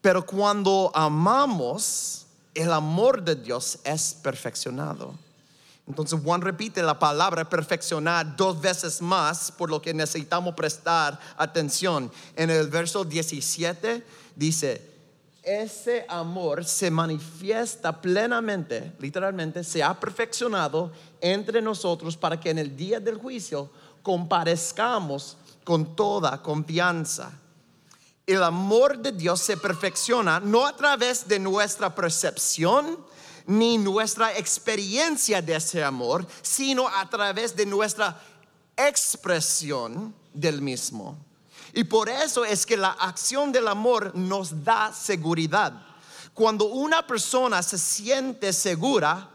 Pero 0.00 0.26
cuando 0.26 0.90
amamos, 0.92 2.26
el 2.54 2.72
amor 2.72 3.22
de 3.22 3.36
Dios 3.36 3.78
es 3.84 4.14
perfeccionado. 4.14 5.14
Entonces 5.86 6.18
Juan 6.24 6.40
repite 6.40 6.82
la 6.82 6.98
palabra 6.98 7.48
perfeccionar 7.48 8.34
dos 8.36 8.60
veces 8.60 9.00
más, 9.00 9.52
por 9.52 9.70
lo 9.70 9.80
que 9.80 9.94
necesitamos 9.94 10.56
prestar 10.56 11.20
atención. 11.36 12.10
En 12.34 12.50
el 12.50 12.66
verso 12.66 13.04
17 13.04 14.04
dice, 14.34 14.91
ese 15.42 16.06
amor 16.08 16.64
se 16.64 16.90
manifiesta 16.90 18.00
plenamente, 18.00 18.92
literalmente, 19.00 19.64
se 19.64 19.82
ha 19.82 19.98
perfeccionado 19.98 20.92
entre 21.20 21.60
nosotros 21.60 22.16
para 22.16 22.38
que 22.38 22.50
en 22.50 22.58
el 22.58 22.76
día 22.76 23.00
del 23.00 23.16
juicio 23.16 23.70
comparezcamos 24.02 25.36
con 25.64 25.96
toda 25.96 26.40
confianza. 26.40 27.32
El 28.24 28.42
amor 28.42 28.98
de 28.98 29.10
Dios 29.10 29.40
se 29.40 29.56
perfecciona 29.56 30.38
no 30.38 30.64
a 30.64 30.76
través 30.76 31.26
de 31.26 31.40
nuestra 31.40 31.92
percepción, 31.92 32.98
ni 33.44 33.78
nuestra 33.78 34.36
experiencia 34.38 35.42
de 35.42 35.56
ese 35.56 35.82
amor, 35.82 36.24
sino 36.40 36.86
a 36.86 37.10
través 37.10 37.56
de 37.56 37.66
nuestra 37.66 38.20
expresión 38.76 40.14
del 40.32 40.62
mismo. 40.62 41.18
Y 41.72 41.84
por 41.84 42.08
eso 42.08 42.44
es 42.44 42.66
que 42.66 42.76
la 42.76 42.90
acción 42.90 43.50
del 43.50 43.66
amor 43.66 44.14
nos 44.14 44.62
da 44.64 44.92
seguridad. 44.92 45.72
Cuando 46.34 46.66
una 46.66 47.06
persona 47.06 47.62
se 47.62 47.78
siente 47.78 48.52
segura, 48.52 49.28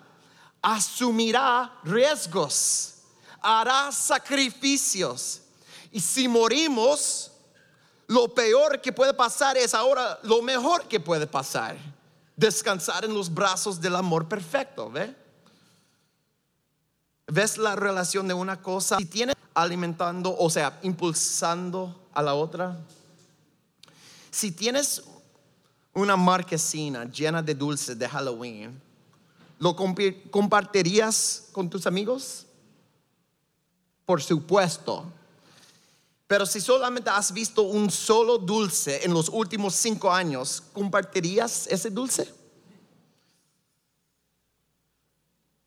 asumirá 0.61 1.79
riesgos, 1.83 2.95
hará 3.41 3.91
sacrificios. 3.91 5.41
Y 5.91 5.99
si 5.99 6.27
morimos, 6.27 7.31
lo 8.07 8.33
peor 8.33 8.81
que 8.81 8.91
puede 8.91 9.13
pasar 9.13 9.57
es 9.57 9.73
ahora 9.73 10.19
lo 10.23 10.41
mejor 10.41 10.88
que 10.88 10.99
puede 10.99 11.25
pasar. 11.27 11.75
Descansar 12.35 13.03
en 13.03 13.13
los 13.13 13.33
brazos 13.33 13.81
del 13.81 13.95
amor 13.95 14.27
perfecto, 14.27 14.91
¿ve? 14.91 15.15
¿Ves 17.27 17.57
la 17.57 17.75
relación 17.75 18.27
de 18.27 18.33
una 18.33 18.61
cosa? 18.61 18.97
Si 18.97 19.05
tiene 19.05 19.33
alimentando, 19.53 20.35
o 20.38 20.49
sea, 20.49 20.79
impulsando 20.83 22.07
a 22.18 22.24
la 22.24 22.34
otra. 22.34 22.76
Si 24.32 24.51
tienes 24.51 25.03
una 25.93 26.18
marquesina 26.18 27.05
llena 27.05 27.43
de 27.43 27.53
dulces 27.53 27.97
de 27.97 28.09
Halloween, 28.09 28.82
¿lo 29.59 29.76
compartirías 29.76 31.49
con 31.51 31.70
tus 31.70 31.86
amigos? 31.86 32.47
Por 34.03 34.24
supuesto. 34.24 35.05
Pero 36.26 36.47
si 36.47 36.59
solamente 36.59 37.11
has 37.11 37.32
visto 37.32 37.61
un 37.61 37.91
solo 37.91 38.39
dulce 38.39 39.05
en 39.05 39.13
los 39.13 39.30
últimos 39.30 39.76
cinco 39.76 40.11
años, 40.11 40.63
¿compartirías 40.74 41.68
ese 41.68 41.91
dulce? 41.91 42.34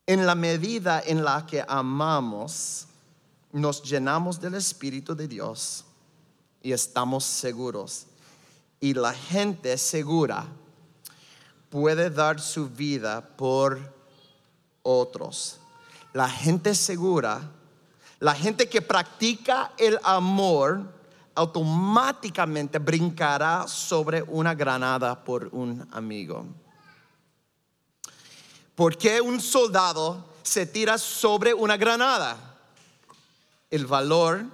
En 0.05 0.27
la 0.27 0.35
medida 0.35 1.01
en 1.07 1.23
la 1.23 1.47
que 1.47 1.65
amamos, 1.69 2.89
nos 3.53 3.85
llenamos 3.85 4.41
del 4.41 4.55
Espíritu 4.55 5.15
de 5.15 5.29
Dios 5.29 5.85
y 6.63 6.73
estamos 6.73 7.25
seguros. 7.25 8.07
Y 8.81 8.95
la 8.95 9.13
gente 9.13 9.77
segura 9.79 10.47
puede 11.69 12.11
dar 12.11 12.41
su 12.41 12.69
vida 12.69 13.21
por 13.37 13.81
otros. 14.83 15.59
La 16.13 16.29
gente 16.29 16.75
segura 16.75 17.43
la 18.21 18.35
gente 18.35 18.69
que 18.69 18.83
practica 18.83 19.73
el 19.79 19.99
amor 20.03 20.83
automáticamente 21.35 22.79
brincará 22.79 23.67
sobre 23.67 24.23
una 24.23 24.55
granada 24.55 25.25
por 25.25 25.49
un 25.53 25.89
amigo. 25.91 26.45
¿Por 28.75 28.99
qué 28.99 29.23
un 29.23 29.41
soldado 29.41 30.23
se 30.43 30.67
tira 30.67 30.99
sobre 30.99 31.55
una 31.55 31.79
granada? 31.79 32.37
El 33.71 33.87
valor 33.87 34.45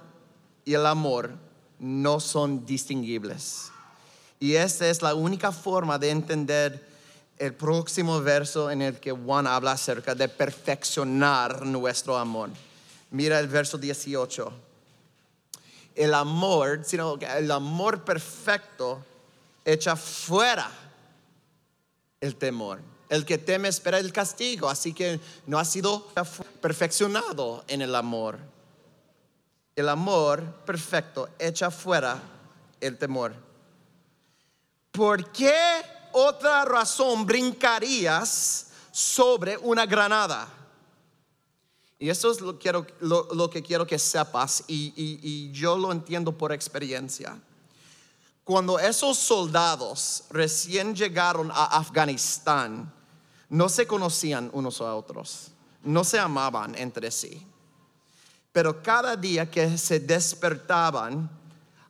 y 0.63 0.73
el 0.73 0.85
amor 0.85 1.31
no 1.79 2.19
son 2.19 2.65
distinguibles. 2.65 3.71
Y 4.39 4.55
esta 4.55 4.89
es 4.89 5.01
la 5.01 5.15
única 5.15 5.51
forma 5.51 5.97
de 5.97 6.11
entender 6.11 6.87
el 7.37 7.53
próximo 7.53 8.21
verso 8.21 8.71
en 8.71 8.81
el 8.81 8.99
que 8.99 9.11
Juan 9.11 9.47
habla 9.47 9.73
acerca 9.73 10.15
de 10.15 10.27
perfeccionar 10.27 11.65
nuestro 11.65 12.17
amor. 12.17 12.49
Mira 13.11 13.39
el 13.39 13.47
verso 13.47 13.77
18. 13.77 14.51
El 15.95 16.13
amor, 16.13 16.81
sino 16.83 17.17
el 17.19 17.51
amor 17.51 18.03
perfecto 18.03 19.03
echa 19.65 19.95
fuera 19.95 20.69
el 22.21 22.35
temor. 22.35 22.81
El 23.09 23.25
que 23.25 23.37
teme 23.37 23.69
espera 23.69 23.99
el 23.99 24.11
castigo, 24.11 24.69
así 24.69 24.93
que 24.93 25.19
no 25.45 25.57
ha 25.57 25.65
sido 25.65 26.07
perfeccionado 26.61 27.63
en 27.67 27.81
el 27.81 27.95
amor. 27.95 28.37
El 29.77 29.89
amor 29.89 30.43
perfecto 30.65 31.29
echa 31.37 31.69
fuera 31.69 32.19
el 32.81 32.97
temor. 32.97 33.35
¿Por 34.91 35.31
qué 35.31 35.53
otra 36.13 36.65
razón 36.65 37.27
brincarías 37.27 38.69
sobre 38.91 39.55
una 39.55 39.85
granada? 39.85 40.47
Y 41.99 42.09
eso 42.09 42.31
es 42.31 42.41
lo, 42.41 42.57
que 43.51 43.61
quiero 43.61 43.85
que 43.85 43.99
sepas 43.99 44.63
y 44.67 45.51
yo 45.51 45.77
lo 45.77 45.91
entiendo 45.91 46.31
por 46.35 46.51
experiencia. 46.51 47.39
Cuando 48.43 48.79
esos 48.79 49.15
soldados 49.15 50.23
recién 50.31 50.95
llegaron 50.95 51.51
a 51.51 51.77
Afganistán, 51.77 52.91
no 53.47 53.69
se 53.69 53.85
conocían 53.85 54.49
unos 54.53 54.81
a 54.81 54.95
otros, 54.95 55.51
no 55.83 56.03
se 56.03 56.17
amaban 56.17 56.73
entre 56.75 57.11
sí. 57.11 57.46
Pero 58.57 58.81
cada 58.81 59.15
día 59.15 59.51
que 59.51 59.77
se 59.77 59.99
despertaban, 59.99 61.29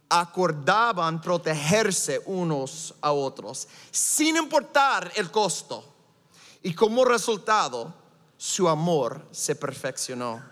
acordaban 0.09 1.21
protegerse 1.21 2.21
unos 2.25 2.93
a 2.99 3.13
otros, 3.13 3.69
sin 3.89 4.35
importar 4.35 5.09
el 5.15 5.31
costo. 5.31 5.81
Y 6.63 6.73
como 6.73 7.05
resultado, 7.05 7.93
su 8.35 8.67
amor 8.67 9.25
se 9.31 9.55
perfeccionó. 9.55 10.43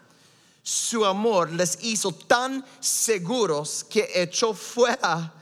Su 0.63 1.03
amor 1.03 1.51
les 1.51 1.83
hizo 1.83 2.13
tan 2.13 2.65
seguros 2.79 3.83
que 3.83 4.09
echó 4.15 4.53
fuera 4.53 5.33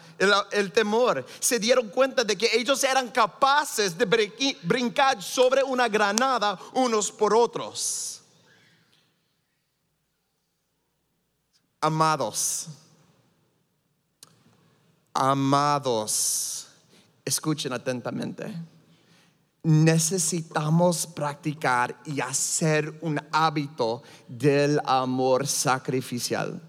el, 0.50 0.72
temor. 0.72 1.24
Se 1.40 1.60
dieron 1.60 1.90
cuenta 1.90 2.24
de 2.24 2.36
que 2.36 2.50
ellos 2.52 2.84
eran 2.84 3.10
capaces 3.10 3.96
de 3.96 4.58
brincar 4.64 5.22
sobre 5.22 5.62
una 5.62 5.88
granada 5.88 6.58
unos 6.74 7.12
por 7.12 7.36
otros. 7.36 8.23
Amados, 11.84 12.68
amados, 15.14 16.68
escuchen 17.26 17.74
atentamente 17.74 18.56
necesitamos 19.64 21.08
practicar 21.08 21.98
y 22.06 22.20
hacer 22.20 23.00
un 23.02 23.20
hábito 23.32 24.04
del 24.28 24.80
amor 24.84 25.48
sacrificial. 25.48 26.62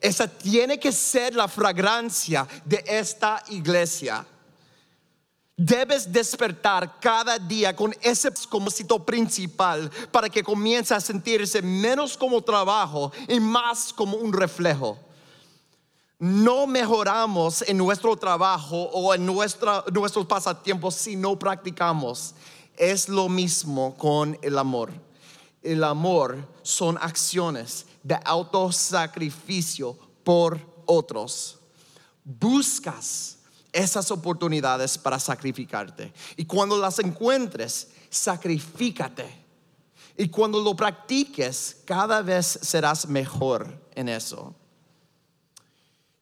Esa 0.00 0.28
tiene 0.28 0.78
que 0.78 0.92
ser 0.92 1.34
la 1.34 1.48
fragancia 1.48 2.46
de 2.64 2.84
esta 2.86 3.42
iglesia. 3.48 4.24
Debes 5.58 6.10
despertar 6.10 6.98
cada 7.00 7.38
día 7.38 7.74
con 7.74 7.94
ese 8.00 8.30
propósito 8.30 9.04
principal 9.04 9.90
para 10.10 10.30
que 10.30 10.42
comience 10.42 10.94
a 10.94 11.00
sentirse 11.00 11.60
menos 11.60 12.16
como 12.16 12.40
trabajo 12.40 13.12
y 13.26 13.40
más 13.40 13.92
como 13.92 14.16
un 14.16 14.32
reflejo 14.32 14.96
no 16.18 16.66
mejoramos 16.66 17.62
en 17.62 17.76
nuestro 17.76 18.16
trabajo 18.16 18.90
o 18.92 19.14
en 19.14 19.24
nuestros 19.24 20.26
pasatiempos 20.26 20.94
si 20.96 21.14
no 21.14 21.38
practicamos. 21.38 22.34
Es 22.76 23.08
lo 23.08 23.28
mismo 23.28 23.96
con 23.96 24.36
el 24.42 24.58
amor. 24.58 24.92
El 25.62 25.84
amor 25.84 26.38
son 26.62 26.98
acciones 27.00 27.86
de 28.02 28.18
autosacrificio 28.24 29.96
por 30.24 30.58
otros. 30.86 31.58
Buscas 32.24 33.37
esas 33.78 34.10
oportunidades 34.10 34.98
para 34.98 35.18
sacrificarte. 35.20 36.12
Y 36.36 36.44
cuando 36.44 36.76
las 36.78 36.98
encuentres, 36.98 37.88
sacrifícate. 38.10 39.46
Y 40.16 40.28
cuando 40.28 40.60
lo 40.60 40.74
practiques, 40.74 41.76
cada 41.84 42.20
vez 42.22 42.58
serás 42.62 43.06
mejor 43.06 43.72
en 43.94 44.08
eso. 44.08 44.54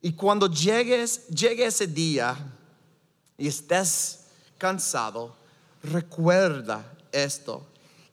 Y 0.02 0.12
cuando 0.12 0.48
llegues, 0.48 1.26
llegue 1.28 1.64
ese 1.64 1.86
día 1.86 2.36
y 3.38 3.48
estés 3.48 4.26
cansado, 4.58 5.34
recuerda 5.82 6.92
esto, 7.10 7.66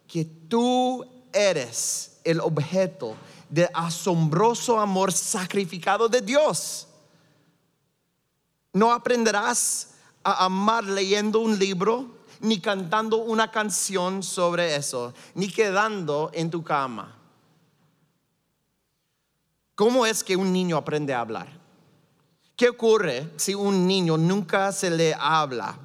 que 0.07 0.23
tú 0.23 1.05
eres 1.33 2.17
el 2.23 2.39
objeto 2.39 3.15
de 3.49 3.69
asombroso 3.73 4.79
amor 4.79 5.11
sacrificado 5.11 6.07
de 6.07 6.21
Dios. 6.21 6.87
No 8.73 8.91
aprenderás 8.91 9.93
a 10.23 10.45
amar 10.45 10.83
leyendo 10.83 11.39
un 11.39 11.57
libro, 11.57 12.07
ni 12.39 12.59
cantando 12.59 13.17
una 13.17 13.51
canción 13.51 14.23
sobre 14.23 14.75
eso, 14.75 15.13
ni 15.35 15.47
quedando 15.47 16.31
en 16.33 16.49
tu 16.49 16.63
cama. 16.63 17.15
¿Cómo 19.75 20.05
es 20.05 20.23
que 20.23 20.35
un 20.35 20.51
niño 20.51 20.77
aprende 20.77 21.13
a 21.13 21.21
hablar? 21.21 21.47
¿Qué 22.55 22.69
ocurre 22.69 23.31
si 23.37 23.55
un 23.55 23.87
niño 23.87 24.17
nunca 24.17 24.71
se 24.71 24.89
le 24.89 25.15
habla? 25.17 25.77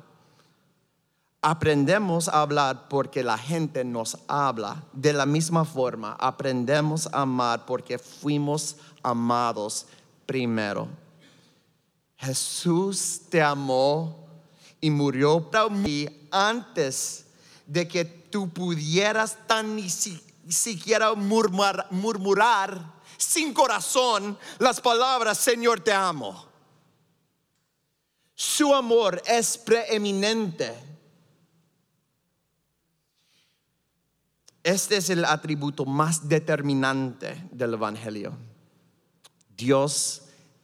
Aprendemos 1.40 2.28
a 2.28 2.42
hablar 2.42 2.88
porque 2.88 3.22
la 3.22 3.38
gente 3.38 3.84
nos 3.84 4.18
habla. 4.26 4.82
De 4.92 5.12
la 5.12 5.24
misma 5.24 5.64
forma, 5.64 6.16
aprendemos 6.18 7.06
a 7.12 7.22
amar 7.22 7.64
porque 7.64 7.98
fuimos 7.98 8.76
amados 9.02 9.86
primero. 10.26 10.88
Jesús 12.18 13.22
te 13.30 13.40
amó 13.40 14.28
y 14.80 14.90
murió 14.90 15.50
para 15.50 15.68
mí 15.68 16.06
antes 16.30 17.26
de 17.66 17.86
que 17.86 18.04
tú 18.04 18.50
pudieras 18.50 19.36
tan 19.46 19.76
ni 19.76 19.88
siquiera 19.88 21.14
murmurar 21.14 22.98
sin 23.16 23.52
corazón 23.52 24.38
las 24.58 24.80
palabras, 24.80 25.38
Señor, 25.38 25.80
te 25.80 25.92
amo. 25.92 26.46
Su 28.34 28.72
amor 28.74 29.20
es 29.26 29.58
preeminente. 29.58 30.72
Este 34.62 34.98
es 34.98 35.10
el 35.10 35.24
atributo 35.24 35.84
más 35.84 36.28
determinante 36.28 37.48
del 37.50 37.74
Evangelio. 37.74 38.36
Dios 39.56 40.22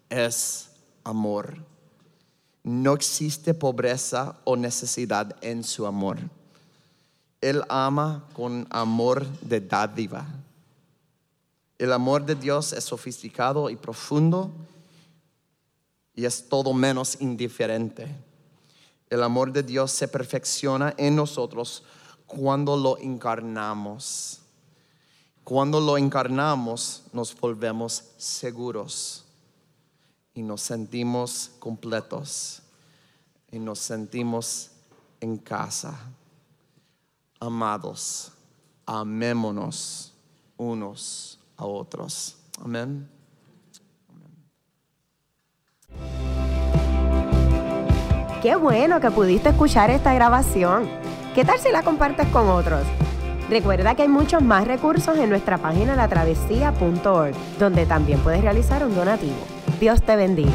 es 0.09 0.71
amor. 1.05 1.57
No 2.63 2.95
existe 2.95 3.53
pobreza 3.53 4.37
o 4.45 4.57
necesidad 4.57 5.37
en 5.43 5.63
su 5.63 5.87
amor. 5.87 6.19
Él 7.41 7.63
ama 7.69 8.25
con 8.33 8.67
amor 8.71 9.27
de 9.43 9.61
dádiva. 9.61 10.27
El 11.79 11.93
amor 11.93 12.25
de 12.25 12.35
Dios 12.35 12.73
es 12.73 12.85
sofisticado 12.85 13.69
y 13.69 13.77
profundo 13.77 14.51
y 16.15 16.25
es 16.25 16.49
todo 16.49 16.73
menos 16.73 17.21
indiferente. 17.21 18.09
El 19.11 19.23
amor 19.23 19.53
de 19.53 19.63
Dios 19.63 19.93
se 19.93 20.09
perfecciona 20.09 20.95
en 20.97 21.17
nosotros 21.17 21.83
cuando 22.27 22.77
lo 22.77 22.97
encarnamos. 22.97 24.41
Cuando 25.43 25.81
lo 25.81 25.99
encarnamos 25.99 27.03
nos 27.13 27.39
volvemos 27.39 28.05
seguros 28.17 29.24
y 30.35 30.43
nos 30.43 30.61
sentimos 30.63 31.53
completos 31.59 32.63
y 33.51 33.59
nos 33.59 33.79
sentimos 33.79 34.73
en 35.21 35.39
casa, 35.39 35.95
amados, 37.39 38.33
amémonos 38.85 40.13
unos 40.57 41.39
a 41.57 41.65
otros. 41.65 42.37
Amén. 42.61 43.09
Qué 48.43 48.57
bueno 48.57 49.01
que 49.01 49.11
pudiste 49.11 49.49
escuchar 49.51 49.91
esta 49.91 50.13
grabación. 50.13 50.89
¿Qué 51.35 51.45
tal 51.45 51.59
si 51.59 51.71
la 51.71 51.83
compartes 51.83 52.29
con 52.29 52.49
otros? 52.49 52.83
Recuerda 53.49 53.95
que 53.95 54.03
hay 54.03 54.09
muchos 54.09 54.43
más 54.43 54.67
recursos 54.67 55.17
en 55.17 55.31
nuestra 55.31 55.59
página 55.59 55.97
latravesía.org, 55.97 57.35
donde 57.59 57.87
también 57.87 58.21
puedes 58.21 58.43
realizar 58.43 58.85
un 58.85 58.95
donativo. 58.95 59.54
Dios 59.81 60.03
te 60.03 60.17
bendiga. 60.17 60.53